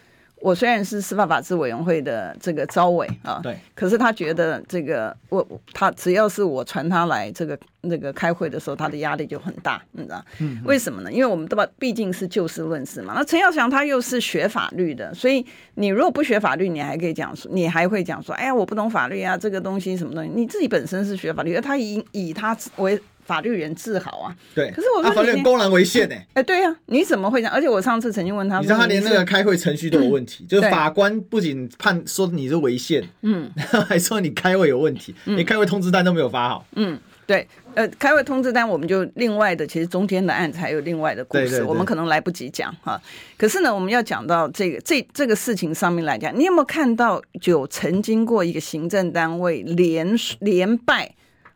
[0.46, 5.44] 我虽然是司法法制委员会的这个招委啊，对，可是他觉得这个我
[5.74, 10.24] 他只要是我传他来这个那个开会的时候，他的压力就很大，你知道？
[10.38, 11.12] 嗯，为什么呢？
[11.12, 13.16] 因为我们都把毕竟是就事论事嘛。
[13.16, 15.44] 那陈耀祥他又是学法律的，所以
[15.74, 20.30] 你如果不学法律，你还可以讲说，你还会讲说，哎呀，我不懂法律啊，这个东西什么东西？
[20.32, 23.02] 你自己本身是学法律，而他以以他为。
[23.26, 24.70] 法律人治好啊，对。
[24.72, 26.16] 可是我说，法律人公然违宪呢？
[26.34, 27.52] 哎，对呀、啊，你怎么会讲？
[27.52, 33.52] 而且我上次曾经问他，你知道他连那个开会程序都有问题，嗯、就是法官不仅判说你是违宪，嗯，
[33.90, 36.66] 还说你开会有问题，你、嗯、开会通知单都没有发好。
[36.76, 43.02] 嗯，对，呃，开会通知单我们就另外的，其实中间的案子还有另外的故事，对对对，我们可能来不及讲哈。
[43.38, 51.16] 可是呢，我们要讲到这个这这个事情上面来讲，你有没有看到有曾经过一个行政单位连连败？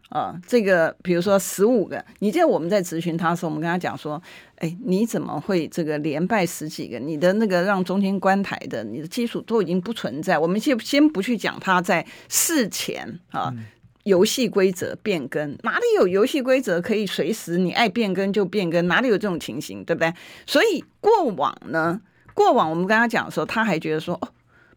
[0.09, 4.19] 啊，这个比如说十五个，你记得我们在咨询他的时候，我们跟他讲说，
[4.55, 6.97] 哎，你怎么会这个连败十几个？
[6.97, 10.39] 你的那个让中间观台的，你的基础都已经不存在。
[10.39, 13.53] 我们先先不去讲他在事前啊，
[14.03, 18.87] 游戏规则变更，哪里有游戏规则可以随时你爱变更就变更？
[18.87, 20.11] 哪里有这种情形，对不对？
[20.47, 22.01] 所以过往呢，
[22.33, 24.27] 过往我们跟他讲的时候，他还觉得说，哦。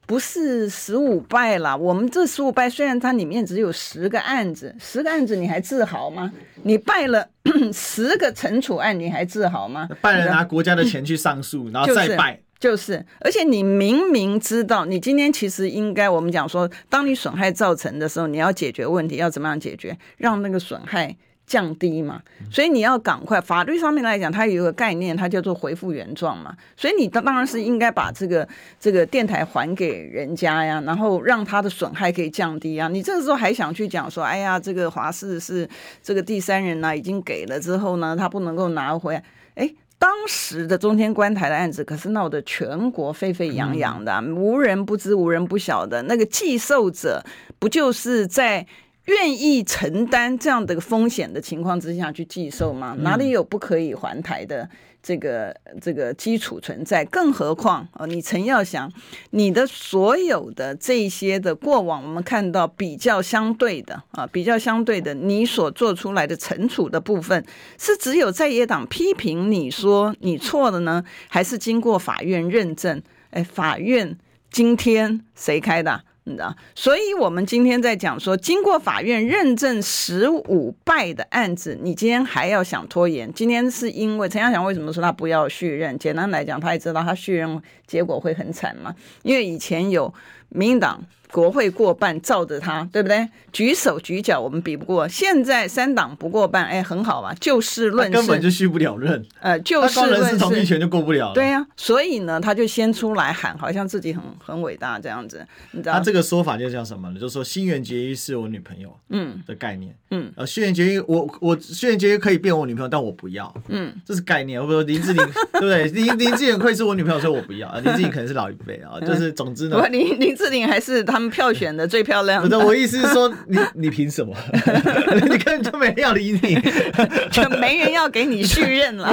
[0.06, 6.32] 不是十五败了，我们这十五败虽然它里面只有十个案子，十个案子你还自豪吗？
[6.64, 7.26] 你败了
[7.72, 9.88] 十个惩处案，你还自豪吗？
[10.00, 19.96] 败了拿国家的钱去上诉，嗯、然后再败，就是，就是，而且你明明知道，你今天其实应该我们讲说，当你损害造成的时候，你要解决问题，要怎么样解决？
[20.18, 21.16] 让那个损害。
[21.44, 23.40] 降低嘛，所以你要赶快。
[23.40, 26.56] 法律上面来讲，它有一个概念，它叫做恢复原状嘛。
[26.76, 28.48] 所以你当当然是应该把这个
[28.80, 32.88] 这个电台还给人家呀，然后让它的损害可以降低啊。
[32.88, 35.68] 你这个时候还想去讲说，哎呀，这个华视是
[36.02, 39.22] 这个第三人呢、已经给了之后呢，他不能够拿回来。
[39.56, 46.02] 哎，当时的中天关台的案子可是闹得全国沸沸扬扬的，无人不知，无人不晓的。
[46.04, 47.22] 那个寄售者
[47.58, 48.66] 不就是在？
[49.06, 52.96] 愿意承担这样的风险的情况之下去寄售吗？
[53.00, 54.68] 哪里有不可以还台的
[55.02, 57.04] 这个这个基础存在？
[57.06, 58.92] 更何况啊，你陈耀祥，
[59.30, 67.44] 你的所有的这些的过往，我们看到比较相对的啊，比较相对的，你所做出来的惩处的部分，
[67.76, 73.02] 是只有在野党批评你说你错了呢，还是经过法院认证？
[73.30, 74.16] 哎，法院
[74.52, 76.04] 今天谁开的？
[76.24, 83.32] 你知道，所以我们今天在讲说，经过法院认证十五败的案子，你今天还要想拖延？
[83.32, 85.98] 今天是因为陈耀祥为什么说他不要续任？
[85.98, 90.12] 简单来讲，他也知道他续任结果会很惨嘛，因为以前有
[90.54, 91.04] 民进党。
[91.32, 93.26] 国会过半罩着他，对不对？
[93.54, 99.24] 举手举脚我们比不过，现在三党不过半，哎，很好吧，就事论事，根本就续不了任。
[99.40, 101.34] 呃，就事论事，同意权就过不了了。
[101.34, 105.94] 对呀、啊，所以呢，他就先出来喊，好像自己很很伟大这样子，你知道？
[105.94, 107.18] 他这个说法就叫什么呢？
[107.18, 110.01] 就是说新垣结衣是我女朋友，嗯的概念，嗯，
[110.36, 114.60] 呃，新垣结衣，我我新垣结衣可以变我女朋友，但我不要，嗯，这是概念。
[114.60, 115.24] 我说林志玲，
[115.58, 115.84] 对不对？
[115.86, 117.72] 林林志颖可以是我女朋友，所以我不要。
[117.84, 120.32] 林志颖可能是老一辈啊，就是总之呢，林林。
[120.36, 122.58] 志玲还是他们票选的最漂亮的。
[122.58, 124.34] 我意思是说，你你凭什么？
[125.30, 126.58] 你根本就没人要理你，
[127.30, 129.12] 就没人要给你续任了。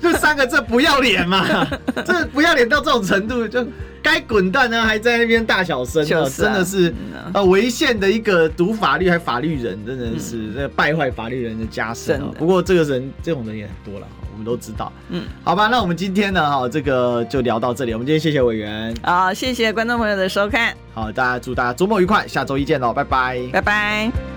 [0.00, 1.66] 就三个字不要脸嘛，
[2.06, 3.66] 这不要脸到这种程度，就
[4.02, 6.92] 该滚蛋呢，还在那边大小声，啊，真的是
[7.32, 12.20] 啊，违宪的一个读法律还法律人，真的是那败坏法律人的家事。
[12.38, 14.06] 不过这个人这种人也很多了。
[14.34, 17.92] 我们都知道，嗯，好吧，那我们今天呢，哈，这个就聊到这里。
[17.92, 24.31] 我们今天谢谢委员，好，谢谢观众朋友的收看，好，大家祝大家周末愉快，下周一见喽，拜拜，拜拜。